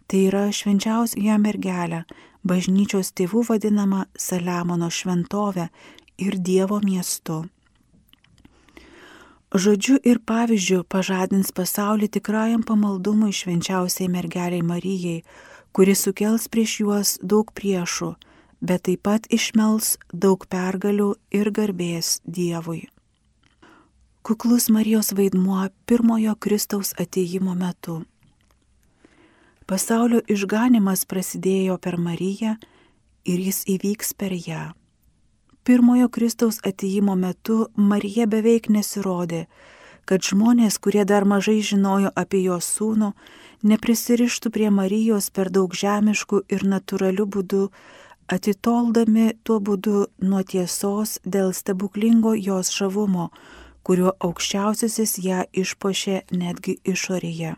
Tai 0.07 0.19
yra 0.29 0.47
švenčiausia 0.51 1.37
mergelė, 1.37 2.03
bažnyčios 2.43 3.13
tėvų 3.13 3.45
vadinama 3.51 4.05
Saliamono 4.17 4.89
šventovė 4.89 5.69
ir 6.17 6.39
Dievo 6.39 6.81
miestu. 6.83 7.43
Žodžiu 9.53 9.99
ir 10.01 10.17
pavyzdžiu 10.25 10.79
pažadins 10.89 11.51
pasaulį 11.53 12.07
tikrajam 12.15 12.63
pamaldumui 12.65 13.29
švenčiausiai 13.29 14.09
mergeliai 14.09 14.65
Marijai, 14.65 15.19
kuris 15.77 16.01
sukels 16.07 16.47
prieš 16.49 16.79
juos 16.81 17.11
daug 17.21 17.53
priešų, 17.53 18.15
bet 18.65 18.87
taip 18.89 19.05
pat 19.05 19.29
išmels 19.29 19.99
daug 20.09 20.49
pergalių 20.49 21.11
ir 21.37 21.53
garbės 21.53 22.17
Dievui. 22.25 22.87
Kuklus 24.25 24.71
Marijos 24.73 25.13
vaidmuo 25.13 25.69
pirmojo 25.85 26.33
Kristaus 26.41 26.95
ateimo 26.97 27.53
metu. 27.53 28.01
Pasaulio 29.69 30.25
išganimas 30.25 31.05
prasidėjo 31.05 31.77
per 31.77 32.01
Mariją 32.01 32.57
ir 33.29 33.49
jis 33.51 33.67
įvyks 33.69 34.17
per 34.17 34.33
ją. 34.33 34.71
Pirmojo 35.63 36.09
Kristaus 36.11 36.57
atėjimo 36.67 37.13
metu 37.15 37.69
Marija 37.79 38.25
beveik 38.27 38.65
nesirodė, 38.67 39.45
kad 40.03 40.19
žmonės, 40.27 40.75
kurie 40.83 41.05
dar 41.07 41.23
mažai 41.23 41.61
žinojo 41.63 42.09
apie 42.19 42.41
jos 42.43 42.67
sūnų, 42.75 43.13
neprisirištų 43.71 44.51
prie 44.51 44.67
Marijos 44.75 45.29
per 45.31 45.47
daug 45.55 45.71
žemiškų 45.71 46.41
ir 46.51 46.65
natūralių 46.67 47.25
būdų, 47.35 47.61
atitoldami 48.27 49.29
tuo 49.47 49.61
būdu 49.63 50.01
nuo 50.19 50.41
tiesos 50.43 51.21
dėl 51.23 51.53
stebuklingo 51.55 52.33
jos 52.35 52.71
žavumo, 52.75 53.29
kuriuo 53.87 54.11
aukščiausiasis 54.19 55.15
ją 55.23 55.45
išpošė 55.63 56.25
netgi 56.31 56.75
išorėje. 56.83 57.53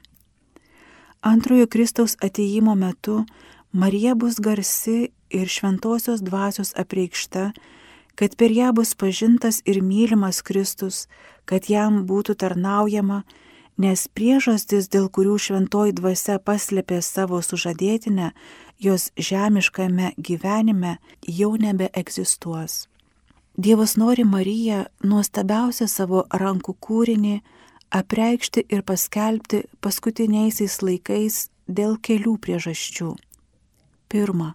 Antrojo 1.25 1.65
Kristaus 1.65 2.13
atėjimo 2.21 2.77
metu 2.77 3.23
Marija 3.73 4.13
bus 4.13 4.37
garsi 4.37 5.09
ir 5.33 5.49
šventosios 5.49 6.21
dvasios 6.21 6.75
apreikšta, 6.77 7.49
kad 8.15 8.35
per 8.35 8.51
ją 8.51 8.71
bus 8.75 8.95
pažintas 8.95 9.61
ir 9.65 9.81
mylimas 9.83 10.41
Kristus, 10.41 11.07
kad 11.45 11.69
jam 11.69 12.05
būtų 12.07 12.35
tarnaujama, 12.41 13.23
nes 13.77 14.07
priežastis, 14.07 14.87
dėl 14.89 15.09
kurių 15.09 15.37
šventoji 15.39 15.95
dvasia 15.99 16.39
paslėpė 16.39 17.01
savo 17.03 17.41
sužadėtinę, 17.43 18.31
jos 18.79 19.11
žemiškame 19.17 20.13
gyvenime 20.17 20.97
jau 21.27 21.55
nebeegzistuos. 21.59 22.87
Dievas 23.57 23.95
nori 23.95 24.25
Mariją 24.27 24.83
nuostabiausią 25.03 25.87
savo 25.87 26.25
rankų 26.31 26.75
kūrinį 26.83 27.37
apreikšti 27.95 28.65
ir 28.67 28.83
paskelbti 28.83 29.63
paskutiniaisiais 29.79 30.81
laikais 30.83 31.37
dėl 31.67 31.95
kelių 32.03 32.35
priežasčių. 32.43 33.13
Pirma, 34.11 34.53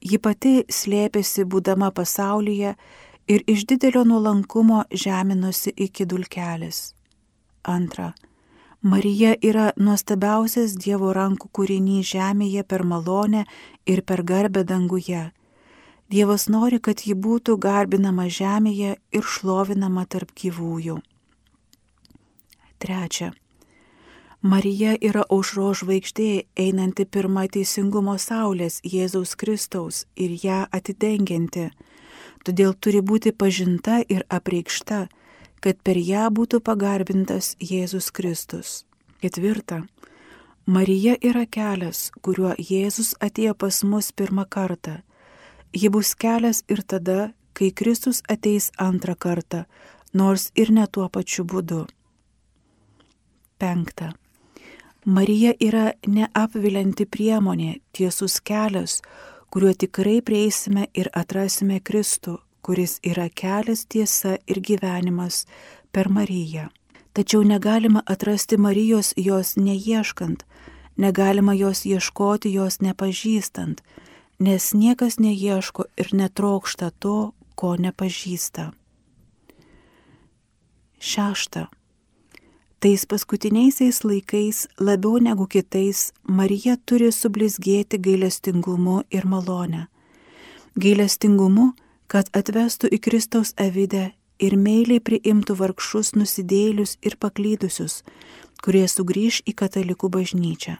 Ji 0.00 0.18
pati 0.18 0.54
slėpėsi 0.72 1.44
būdama 1.44 1.90
pasaulyje 1.92 2.74
ir 3.28 3.44
iš 3.46 3.66
didelio 3.68 4.04
nuolankumo 4.08 4.84
žeminosi 5.04 5.72
iki 5.76 6.06
dulkelės. 6.08 6.94
Antra. 7.62 8.14
Marija 8.80 9.34
yra 9.44 9.66
nuostabiausias 9.76 10.72
Dievo 10.80 11.10
rankų 11.12 11.50
kūrinys 11.52 12.14
žemėje 12.14 12.64
per 12.64 12.80
malonę 12.82 13.44
ir 13.84 14.00
per 14.08 14.22
garbę 14.24 14.64
danguje. 14.64 15.26
Dievas 16.10 16.48
nori, 16.48 16.80
kad 16.80 17.04
ji 17.04 17.12
būtų 17.14 17.58
garbinama 17.60 18.24
žemėje 18.32 18.96
ir 19.12 19.28
šlovinama 19.34 20.06
tarp 20.08 20.32
gyvųjų. 20.32 20.96
Trečia. 22.80 23.34
Marija 24.40 24.94
yra 25.04 25.20
aušro 25.28 25.66
žvaigždė 25.76 26.46
einanti 26.56 27.04
pirmą 27.04 27.42
teisingumo 27.52 28.14
saulės 28.16 28.78
Jėzaus 28.80 29.34
Kristaus 29.36 30.06
ir 30.16 30.32
ją 30.40 30.62
atidengianti. 30.72 31.66
Todėl 32.48 32.72
turi 32.72 33.02
būti 33.04 33.34
pažinta 33.36 33.98
ir 34.08 34.24
apreikšta, 34.32 35.08
kad 35.60 35.82
per 35.84 36.00
ją 36.00 36.30
būtų 36.32 36.62
pagarbintas 36.64 37.52
Jėzus 37.60 38.08
Kristus. 38.08 38.86
Ketvirta. 39.20 39.82
Marija 40.64 41.18
yra 41.20 41.44
kelias, 41.44 42.08
kuriuo 42.24 42.54
Jėzus 42.56 43.12
atėjo 43.20 43.52
pas 43.52 43.82
mus 43.84 44.08
pirmą 44.08 44.46
kartą. 44.48 45.02
Ji 45.76 45.92
bus 45.92 46.14
kelias 46.14 46.64
ir 46.68 46.80
tada, 46.80 47.34
kai 47.52 47.68
Kristus 47.76 48.22
ateis 48.24 48.70
antrą 48.80 49.18
kartą, 49.20 49.66
nors 50.14 50.48
ir 50.56 50.72
ne 50.72 50.88
tuo 50.88 51.10
pačiu 51.12 51.44
būdu. 51.44 51.84
Penkta. 53.60 54.14
Marija 55.04 55.54
yra 55.60 55.92
neapvilianti 56.06 57.06
priemonė, 57.08 57.78
tiesus 57.96 58.40
kelias, 58.44 59.00
kuriuo 59.50 59.72
tikrai 59.72 60.20
prieisime 60.20 60.90
ir 60.94 61.08
atrasime 61.16 61.80
Kristų, 61.80 62.36
kuris 62.60 62.98
yra 63.00 63.30
kelias 63.32 63.86
tiesa 63.88 64.36
ir 64.46 64.60
gyvenimas 64.60 65.46
per 65.92 66.10
Mariją. 66.12 66.68
Tačiau 67.16 67.42
negalima 67.42 68.02
atrasti 68.06 68.56
Marijos 68.60 69.14
jos 69.16 69.56
neieškant, 69.56 70.44
negalima 70.96 71.54
jos 71.54 71.86
ieškoti 71.86 72.52
jos 72.52 72.80
nepažįstant, 72.84 73.80
nes 74.38 74.70
niekas 74.74 75.18
neieško 75.18 75.88
ir 75.96 76.12
netrokšta 76.12 76.92
to, 76.98 77.32
ko 77.54 77.76
nepažįsta. 77.76 78.70
Šešta. 81.00 81.66
Tais 82.80 83.04
paskutiniaisiais 83.06 84.04
laikais 84.04 84.58
labiau 84.80 85.18
negu 85.20 85.44
kitais 85.44 86.14
Marija 86.24 86.78
turi 86.88 87.10
sublizgėti 87.12 87.98
gailestingumu 88.00 89.02
ir 89.12 89.26
malonę. 89.28 89.82
Gailestingumu, 90.80 91.74
kad 92.08 92.30
atvestų 92.32 92.88
į 92.96 92.98
Kristaus 93.04 93.52
avidę 93.60 94.14
ir 94.40 94.56
meiliai 94.56 95.02
priimtų 95.04 95.58
vargšus 95.60 96.14
nusidėlius 96.16 96.96
ir 97.04 97.18
paklydusius, 97.20 98.00
kurie 98.64 98.86
sugrįž 98.88 99.42
į 99.44 99.52
katalikų 99.60 100.08
bažnyčią. 100.16 100.78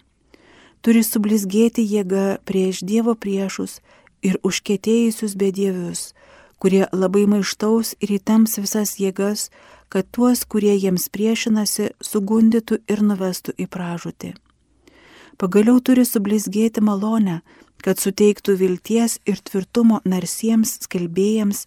Turi 0.81 1.05
sublizgėti 1.05 1.85
jėga 1.85 2.39
prieš 2.49 2.81
Dievo 2.81 3.13
priešus 3.13 3.83
ir 4.25 4.41
užkėtėjusius 4.41 5.37
bedievius, 5.37 6.15
kurie 6.57 6.87
labai 6.97 7.27
maištaus 7.29 7.93
ir 8.01 8.17
įtams 8.17 8.57
visas 8.57 8.97
jėgas, 8.97 9.51
kad 9.91 10.07
tuos, 10.15 10.45
kurie 10.47 10.77
jiems 10.79 11.09
priešinasi, 11.13 11.91
sugundytų 12.01 12.81
ir 12.91 13.03
nuvestų 13.03 13.57
į 13.59 13.67
pražūtį. 13.75 14.35
Pagaliau 15.41 15.81
turi 15.81 16.05
sublizgėti 16.07 16.83
malonę, 16.85 17.41
kad 17.81 18.01
suteiktų 18.01 18.57
vilties 18.61 19.19
ir 19.27 19.41
tvirtumo 19.41 20.01
narsiems 20.05 20.77
skelbėjams 20.85 21.65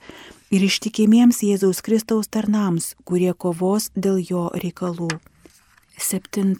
ir 0.53 0.65
ištikimiems 0.69 1.41
Jėzaus 1.43 1.81
Kristaus 1.86 2.29
tarnams, 2.29 2.93
kurie 3.03 3.33
kovos 3.33 3.89
dėl 3.95 4.21
jo 4.21 4.47
reikalų. 4.53 5.09
7. 5.97 6.53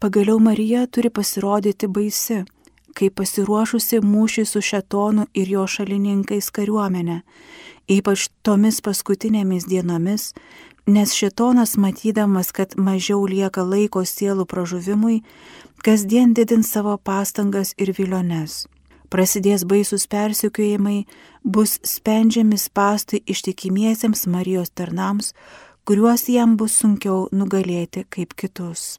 Pagaliau 0.00 0.40
Marija 0.40 0.86
turi 0.92 1.10
pasirodyti 1.12 1.88
baisi, 1.88 2.42
kaip 2.96 3.16
pasiruošusi 3.20 4.00
mūšį 4.04 4.44
su 4.48 4.64
šetonu 4.64 5.26
ir 5.36 5.52
jo 5.52 5.64
šalininkais 5.68 6.48
kariuomenė, 6.52 7.22
ypač 7.88 8.28
tomis 8.42 8.80
paskutinėmis 8.82 9.66
dienomis, 9.70 10.32
nes 10.86 11.14
šetonas 11.14 11.76
matydamas, 11.76 12.52
kad 12.52 12.76
mažiau 12.78 13.26
lieka 13.26 13.64
laiko 13.66 14.04
sielų 14.06 14.46
pražuvimui, 14.46 15.22
kasdien 15.82 16.34
didins 16.34 16.70
savo 16.70 16.96
pastangas 16.98 17.74
ir 17.78 17.92
viliones. 17.96 18.66
Prasidės 19.10 19.62
baisus 19.64 20.08
persikiojimai, 20.10 21.04
bus 21.44 21.78
spendžiami 21.86 22.58
spastai 22.58 23.22
ištikimiesiems 23.22 24.26
Marijos 24.26 24.72
tarnams, 24.74 25.32
kuriuos 25.86 26.26
jam 26.28 26.56
bus 26.58 26.74
sunkiau 26.80 27.28
nugalėti 27.30 28.02
kaip 28.10 28.34
kitus. 28.34 28.96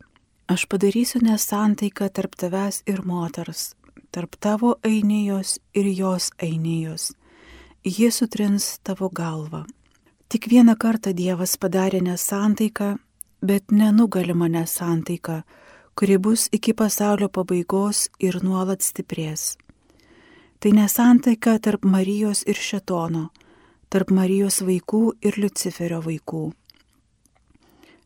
Aš 0.48 0.64
padarysiu 0.72 1.20
nesantaiką 1.28 2.08
tarp 2.16 2.38
tavęs 2.40 2.86
ir 2.88 3.02
moters, 3.04 3.74
tarp 4.16 4.40
tavo 4.40 4.78
ainėjos 4.88 5.58
ir 5.76 5.92
jos 5.92 6.32
ainėjos. 6.40 7.12
Ji 7.88 8.12
sutrins 8.12 8.80
tavo 8.84 9.10
galvą. 9.10 9.64
Tik 10.28 10.48
vieną 10.52 10.74
kartą 10.76 11.14
Dievas 11.16 11.54
padarė 11.56 12.02
nesantaiką, 12.04 12.98
bet 13.40 13.72
nenugalima 13.72 14.50
nesantaika, 14.52 15.38
kuri 15.96 16.18
bus 16.20 16.50
iki 16.52 16.74
pasaulio 16.74 17.30
pabaigos 17.32 18.10
ir 18.20 18.42
nuolat 18.44 18.84
stiprės. 18.84 19.56
Tai 20.60 20.72
nesantaika 20.76 21.56
tarp 21.64 21.88
Marijos 21.88 22.44
ir 22.44 22.60
Šetono, 22.60 23.30
tarp 23.88 24.12
Marijos 24.12 24.60
vaikų 24.68 25.04
ir 25.24 25.40
Luciferio 25.40 26.04
vaikų. 26.04 26.46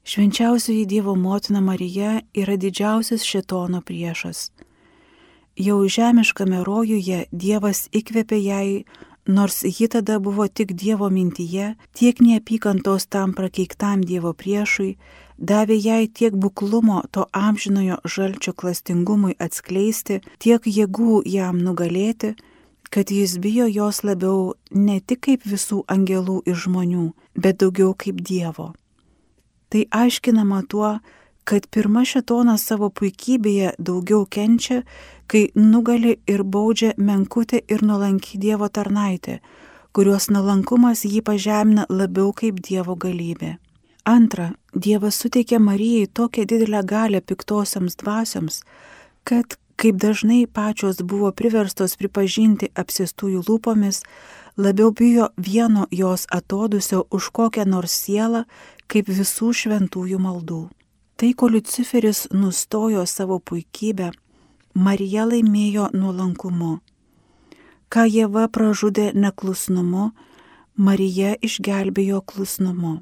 Švenčiausioji 0.05 0.85
Dievo 0.85 1.15
motina 1.15 1.61
Marija 1.61 2.19
yra 2.37 2.53
didžiausias 2.53 3.25
Šetono 3.25 3.81
priešas. 3.81 4.51
Jau 5.57 5.81
žemiškame 5.89 6.61
rojuje 6.69 7.25
Dievas 7.31 7.87
įkvėpė 7.91 8.37
jai, 8.45 8.83
nors 9.27 9.63
ji 9.63 9.87
tada 9.87 10.19
buvo 10.19 10.47
tik 10.47 10.73
Dievo 10.73 11.09
mintyje, 11.09 11.75
tiek 11.93 12.19
neapykantos 12.21 13.07
tam 13.07 13.33
prakeiktam 13.33 14.01
Dievo 14.01 14.33
priešui, 14.33 14.97
davė 15.37 15.77
jai 15.77 16.07
tiek 16.07 16.33
buklumo 16.33 17.01
to 17.11 17.25
amžinojo 17.31 17.97
žalčio 18.05 18.53
klastingumui 18.53 19.35
atskleisti, 19.39 20.21
tiek 20.39 20.65
jėgų 20.65 21.21
jam 21.25 21.61
nugalėti, 21.61 22.35
kad 22.91 23.11
jis 23.11 23.37
bijo 23.39 23.67
jos 23.67 24.03
labiau 24.03 24.53
ne 24.71 24.99
tik 24.99 25.21
kaip 25.27 25.47
visų 25.47 25.85
angelų 25.87 26.41
ir 26.45 26.55
žmonių, 26.55 27.07
bet 27.35 27.61
daugiau 27.63 27.95
kaip 27.95 28.19
Dievo. 28.21 28.73
Tai 29.71 29.85
aiškinama 29.87 30.65
tuo, 30.67 30.99
kad 31.47 31.67
pirma 31.71 32.03
šetonas 32.05 32.65
savo 32.67 32.89
puikybėje 32.91 33.73
daugiau 33.79 34.25
kenčia, 34.27 34.81
kai 35.31 35.47
nugali 35.55 36.17
ir 36.27 36.43
baudžia 36.43 36.91
menkutė 36.99 37.61
ir 37.71 37.85
nuolanki 37.87 38.39
Dievo 38.41 38.67
tarnaitė, 38.67 39.37
kurios 39.95 40.27
nuolankumas 40.27 41.05
jį 41.07 41.21
pažemina 41.23 41.85
labiau 41.89 42.33
kaip 42.35 42.59
Dievo 42.59 42.97
galybė. 42.99 43.55
Antra, 44.03 44.49
Dievas 44.75 45.19
suteikė 45.21 45.59
Marijai 45.61 46.09
tokią 46.19 46.43
didelę 46.49 46.81
galę 46.83 47.21
piktosiams 47.21 47.95
dvasioms, 48.01 48.61
kad, 49.23 49.55
kaip 49.79 49.99
dažnai 50.03 50.47
pačios 50.47 50.99
buvo 50.99 51.31
priverstos 51.31 51.95
pripažinti 52.01 52.71
apsėstųjų 52.75 53.43
lūpomis, 53.47 54.01
labiau 54.57 54.91
bijo 54.91 55.29
vieno 55.37 55.85
jos 55.91 56.25
atodusio 56.29 57.05
už 57.11 57.29
kokią 57.31 57.67
nors 57.69 57.95
sielą, 58.03 58.43
kaip 58.91 59.07
visų 59.07 59.53
šventųjų 59.61 60.19
maldų. 60.19 60.63
Tai, 61.15 61.29
ko 61.37 61.47
Luciferis 61.53 62.25
nustojo 62.33 63.05
savo 63.05 63.37
puikybę, 63.39 64.09
Marija 64.73 65.25
laimėjo 65.27 65.89
nuolankumu. 65.93 66.79
Ką 67.91 68.05
Jėva 68.07 68.47
pražudė 68.47 69.11
neklusnumu, 69.13 70.11
Marija 70.75 71.33
išgelbėjo 71.43 72.21
klusnumu. 72.23 73.01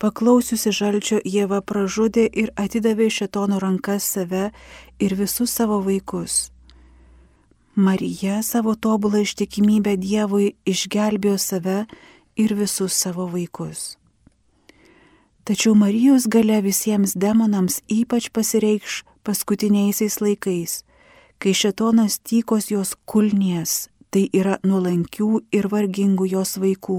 Paklausiusi 0.00 0.72
žalčio, 0.72 1.20
Jėva 1.24 1.60
pražudė 1.60 2.24
ir 2.32 2.52
atidavė 2.56 3.10
šetono 3.12 3.60
rankas 3.60 4.08
save 4.16 4.50
ir 4.98 5.14
visus 5.16 5.52
savo 5.52 5.82
vaikus. 5.84 6.50
Marija 7.76 8.40
savo 8.42 8.74
tobulą 8.74 9.20
ištikimybę 9.24 9.98
Dievui 10.00 10.54
išgelbėjo 10.64 11.36
save 11.36 11.78
ir 12.36 12.56
visus 12.56 12.96
savo 12.96 13.28
vaikus. 13.28 13.96
Tačiau 15.46 15.76
Marijos 15.78 16.24
gale 16.26 16.56
visiems 16.58 17.12
demonams 17.14 17.76
ypač 17.86 18.24
pasireikš 18.34 19.04
paskutiniaisiais 19.22 20.16
laikais, 20.18 20.72
kai 21.38 21.52
šetonas 21.54 22.18
tykos 22.18 22.66
jos 22.74 22.96
kulnies, 23.06 23.86
tai 24.10 24.24
yra 24.34 24.56
nuolankių 24.66 25.28
ir 25.54 25.68
vargingų 25.70 26.26
jos 26.32 26.56
vaikų, 26.58 26.98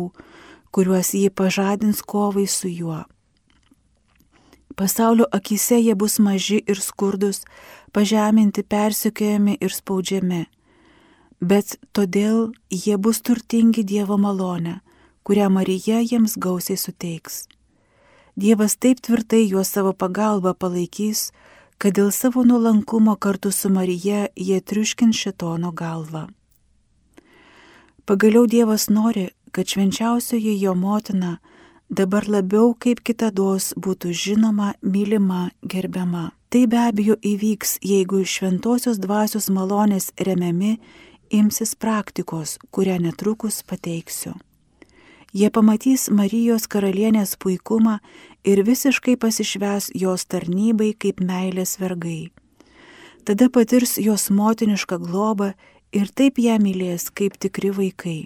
kuriuos 0.71 1.11
jį 1.19 1.27
pažadins 1.35 1.99
kovai 1.99 2.45
su 2.47 2.71
juo. 2.71 3.01
Pasaulio 4.79 5.27
akise 5.39 5.81
jie 5.81 5.97
bus 5.99 6.15
maži 6.23 6.61
ir 6.71 6.79
skurdus, 6.79 7.43
pažeminti, 7.91 8.63
persikiojami 8.63 9.57
ir 9.59 9.75
spaudžiami. 9.75 10.45
Bet 11.43 11.75
todėl 11.91 12.53
jie 12.71 12.95
bus 12.95 13.19
turtingi 13.19 13.83
Dievo 13.83 14.15
malonę, 14.15 14.79
kurią 15.27 15.51
Marija 15.51 15.99
jiems 15.99 16.39
gausiai 16.39 16.79
suteiks. 16.79 17.43
Dievas 18.37 18.75
taip 18.77 18.99
tvirtai 19.01 19.47
juos 19.49 19.71
savo 19.73 19.95
pagalba 19.97 20.51
palaikys, 20.53 21.31
kad 21.81 21.95
dėl 21.97 22.11
savo 22.13 22.43
nuolankumo 22.45 23.15
kartu 23.17 23.49
su 23.49 23.71
Marija 23.73 24.27
jie 24.37 24.59
triuškins 24.61 25.17
šitono 25.17 25.71
galvą. 25.73 26.27
Pagaliau 28.05 28.45
Dievas 28.45 28.91
nori, 28.93 29.31
kad 29.51 29.65
švenčiausioji 29.65 30.53
jo 30.61 30.75
motina 30.77 31.39
dabar 31.89 32.29
labiau 32.29 32.75
kaip 32.77 33.01
kitados 33.01 33.73
būtų 33.73 34.13
žinoma, 34.13 34.75
mylima, 34.85 35.49
gerbiama. 35.65 36.29
Tai 36.53 36.67
be 36.69 36.77
abejo 36.77 37.17
įvyks, 37.17 37.79
jeigu 37.81 38.21
šventosios 38.21 39.01
dvasios 39.01 39.49
malonės 39.49 40.11
remiami 40.21 40.77
imsis 41.33 41.73
praktikos, 41.73 42.59
kurią 42.69 43.01
netrukus 43.01 43.63
pateiksiu. 43.65 44.37
Jie 45.35 45.49
pamatys 45.51 46.07
Marijos 46.09 46.69
karalienės 46.71 47.35
puikumą 47.37 47.97
ir 48.47 48.63
visiškai 48.63 49.17
pasišves 49.19 49.91
jos 49.93 50.25
tarnybai 50.31 50.93
kaip 50.95 51.19
meilės 51.19 51.75
vergai. 51.83 52.31
Tada 53.27 53.51
patirs 53.51 53.97
jos 53.99 54.29
motinišką 54.31 55.01
globą 55.03 55.51
ir 55.91 56.07
taip 56.15 56.39
ją 56.39 56.55
mylės 56.63 57.11
kaip 57.11 57.35
tikri 57.43 57.75
vaikai 57.75 58.19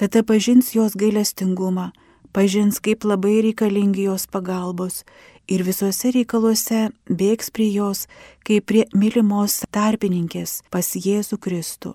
tada 0.00 0.22
pažins 0.24 0.72
jos 0.72 0.94
gailestingumą, 0.96 1.90
pažins, 2.32 2.78
kaip 2.80 3.04
labai 3.04 3.42
reikalingi 3.44 4.06
jos 4.08 4.24
pagalbos 4.32 5.02
ir 5.44 5.60
visuose 5.66 6.14
reikaluose 6.14 6.86
bėgs 7.04 7.52
prie 7.52 7.68
jos, 7.74 8.06
kaip 8.48 8.64
prie 8.70 8.86
mylimos 8.96 9.58
tarpininkės 9.76 10.62
pas 10.72 10.88
Jėzų 10.96 11.36
Kristų. 11.44 11.92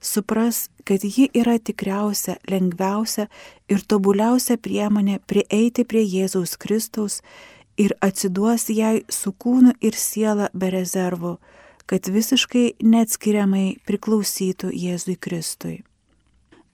Supras, 0.00 0.70
kad 0.84 1.04
ji 1.04 1.28
yra 1.36 1.58
tikriausia, 1.58 2.38
lengviausia 2.48 3.26
ir 3.68 3.82
tobuliausia 3.84 4.56
priemonė 4.56 5.18
prieiti 5.28 5.84
prie 5.84 6.06
Jėzaus 6.08 6.56
Kristaus 6.56 7.20
ir 7.76 7.92
atsiduos 8.00 8.70
jai 8.72 9.02
su 9.12 9.32
kūnu 9.32 9.76
ir 9.80 9.96
siela 9.96 10.48
be 10.54 10.72
rezervų, 10.72 11.36
kad 11.84 12.08
visiškai 12.08 12.80
neatskiriamai 12.80 13.76
priklausytų 13.84 14.72
Jėzui 14.72 15.18
Kristui. 15.20 15.82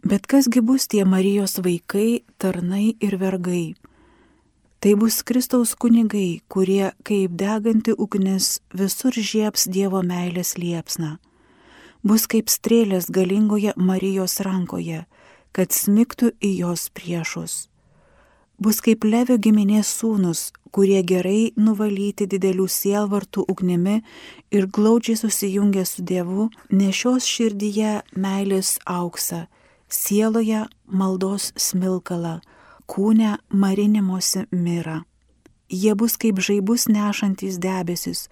Bet 0.07 0.29
kasgi 0.31 0.63
bus 0.63 0.87
tie 0.87 1.03
Marijos 1.05 1.59
vaikai, 1.59 2.23
tarnai 2.39 2.95
ir 3.03 3.19
vergai? 3.19 3.75
Tai 4.79 4.93
bus 5.01 5.23
Kristaus 5.27 5.75
kunigai, 5.75 6.43
kurie 6.47 6.93
kaip 7.03 7.33
deganti 7.35 7.91
ugnis 7.97 8.61
visur 8.71 9.11
žieps 9.11 9.67
Dievo 9.67 10.05
meilės 10.07 10.55
liepsna. 10.61 11.17
Bus 12.03 12.27
kaip 12.27 12.51
strėlės 12.53 13.09
galingoje 13.11 13.73
Marijos 13.77 14.41
rankoje, 14.45 15.07
kad 15.53 15.73
smiktų 15.73 16.35
į 16.41 16.53
jos 16.61 16.89
priešus. 16.91 17.69
Bus 18.59 18.81
kaip 18.81 19.05
Levio 19.05 19.37
giminės 19.37 19.89
sūnus, 20.01 20.51
kurie 20.73 21.03
gerai 21.05 21.53
nuvalyti 21.57 22.27
didelių 22.29 22.67
sielvartų 22.69 23.45
ugnimi 23.53 24.01
ir 24.51 24.67
glaudžiai 24.67 25.17
susijungia 25.21 25.85
su 25.85 26.05
Dievu, 26.05 26.49
nešios 26.73 27.29
širdyje 27.29 28.01
meilės 28.17 28.79
auksą 28.85 29.47
sieloje 29.89 30.67
maldos 30.87 31.53
smilkalą, 31.57 32.41
kūne 32.91 33.37
marinimosi 33.51 34.47
mirą. 34.51 35.03
Jie 35.71 35.95
bus 35.99 36.15
kaip 36.17 36.39
žaibus 36.39 36.87
nešantis 36.87 37.59
debesis, 37.59 38.29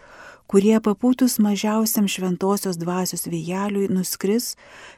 kurie 0.47 0.77
papūtus 0.81 1.39
mažiausiam 1.43 2.09
šventosios 2.11 2.79
dvasios 2.81 3.27
vėjeliui 3.31 3.89
nuskris, 3.93 4.55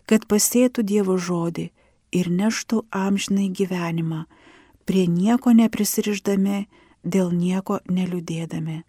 kad 0.07 0.27
pasėtų 0.31 0.85
Dievo 0.87 1.17
žodį 1.19 1.71
ir 2.17 2.31
neštų 2.31 2.83
amžinai 2.91 3.49
gyvenimą, 3.51 4.25
prie 4.87 5.07
nieko 5.11 5.53
neprisiriždami, 5.53 6.67
dėl 7.05 7.33
nieko 7.35 7.81
neliūdėdami. 7.91 8.83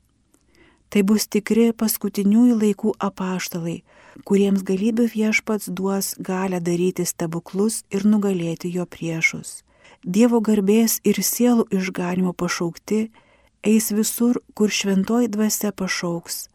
Tai 0.87 1.01
bus 1.03 1.27
tikri 1.27 1.73
paskutiniųjų 1.75 2.57
laikų 2.61 2.93
apaštalai, 3.03 3.81
kuriems 4.23 4.63
galybių 4.63 5.09
viešpats 5.11 5.67
duos 5.69 6.13
galę 6.17 6.61
daryti 6.63 7.05
stebuklus 7.05 7.83
ir 7.91 8.07
nugalėti 8.07 8.71
jo 8.71 8.85
priešus. 8.87 9.63
Dievo 10.03 10.39
garbės 10.39 11.01
ir 11.03 11.19
sielų 11.19 11.67
išganimo 11.75 12.31
pašaukti 12.33 13.09
eis 13.63 13.91
visur, 13.91 14.41
kur 14.53 14.69
šventoji 14.69 15.27
dvasia 15.27 15.71
pašauks. 15.71 16.47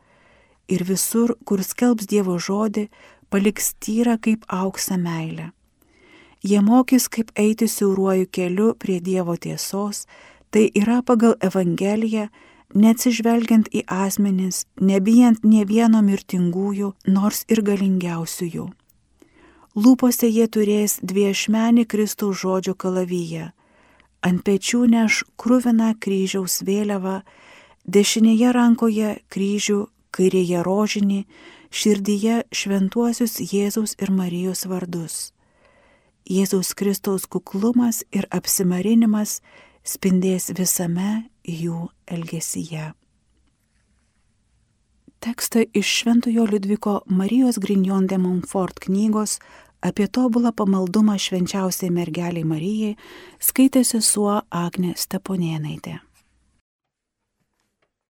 Ir 0.69 0.85
visur, 0.89 1.35
kur 1.45 1.63
skelbs 1.65 2.07
Dievo 2.07 2.39
žodį, 2.39 2.89
paliks 3.31 3.75
tyrą 3.81 4.19
kaip 4.21 4.45
auksą 4.49 4.99
meilę. 4.99 5.51
Jie 6.43 6.61
mokys, 6.61 7.09
kaip 7.09 7.31
eiti 7.39 7.69
siauruoju 7.69 8.27
keliu 8.27 8.75
prie 8.75 9.01
Dievo 9.01 9.37
tiesos, 9.37 10.07
tai 10.51 10.71
yra 10.75 11.03
pagal 11.07 11.37
Evangeliją, 11.41 12.29
neatsižvelgiant 12.75 13.69
į 13.73 13.85
asmenis, 13.87 14.65
nebijant 14.81 15.45
nie 15.45 15.65
vieno 15.69 16.03
mirtingųjų, 16.03 16.93
nors 17.07 17.45
ir 17.49 17.63
galingiausiųjų. 17.63 18.69
Lūpose 19.73 20.29
jie 20.29 20.49
turės 20.53 20.99
dviešmenį 21.01 21.87
Kristaus 21.89 22.43
žodžio 22.43 22.75
kalavyje. 22.75 23.53
Ant 24.23 24.45
pečių 24.47 24.85
neš 24.87 25.23
krūviną 25.41 25.97
kryžiaus 25.99 26.61
vėliavą, 26.67 27.23
dešinėje 27.91 28.53
rankoje 28.55 29.17
kryžių, 29.35 29.81
kairėje 30.15 30.63
rožinį, 30.63 31.21
širdyje 31.73 32.43
šventuosius 32.55 33.41
Jėzaus 33.43 33.97
ir 33.99 34.15
Marijos 34.15 34.67
vardus. 34.71 35.33
Jėzaus 36.31 36.71
Kristaus 36.79 37.27
kuklumas 37.27 38.05
ir 38.15 38.29
apsimarinimas 38.31 39.41
spindės 39.83 40.53
visame 40.55 41.25
jų 41.43 41.89
elgesyje. 42.07 42.93
Tekstą 45.23 45.65
iš 45.75 45.87
Šventojo 45.87 46.45
Liudviko 46.51 47.01
Marijos 47.07 47.59
Grignon 47.63 48.07
de 48.11 48.19
Montfort 48.19 48.81
knygos 48.83 49.37
apie 49.83 50.07
tobulą 50.09 50.53
pamaldumą 50.57 51.19
švenčiausiai 51.19 51.91
mergeliai 51.91 52.47
Marijai 52.47 52.95
skaitė 53.43 53.85
sesuo 53.85 54.41
Agnė 54.51 54.95
Steponėnaitė. 54.97 55.99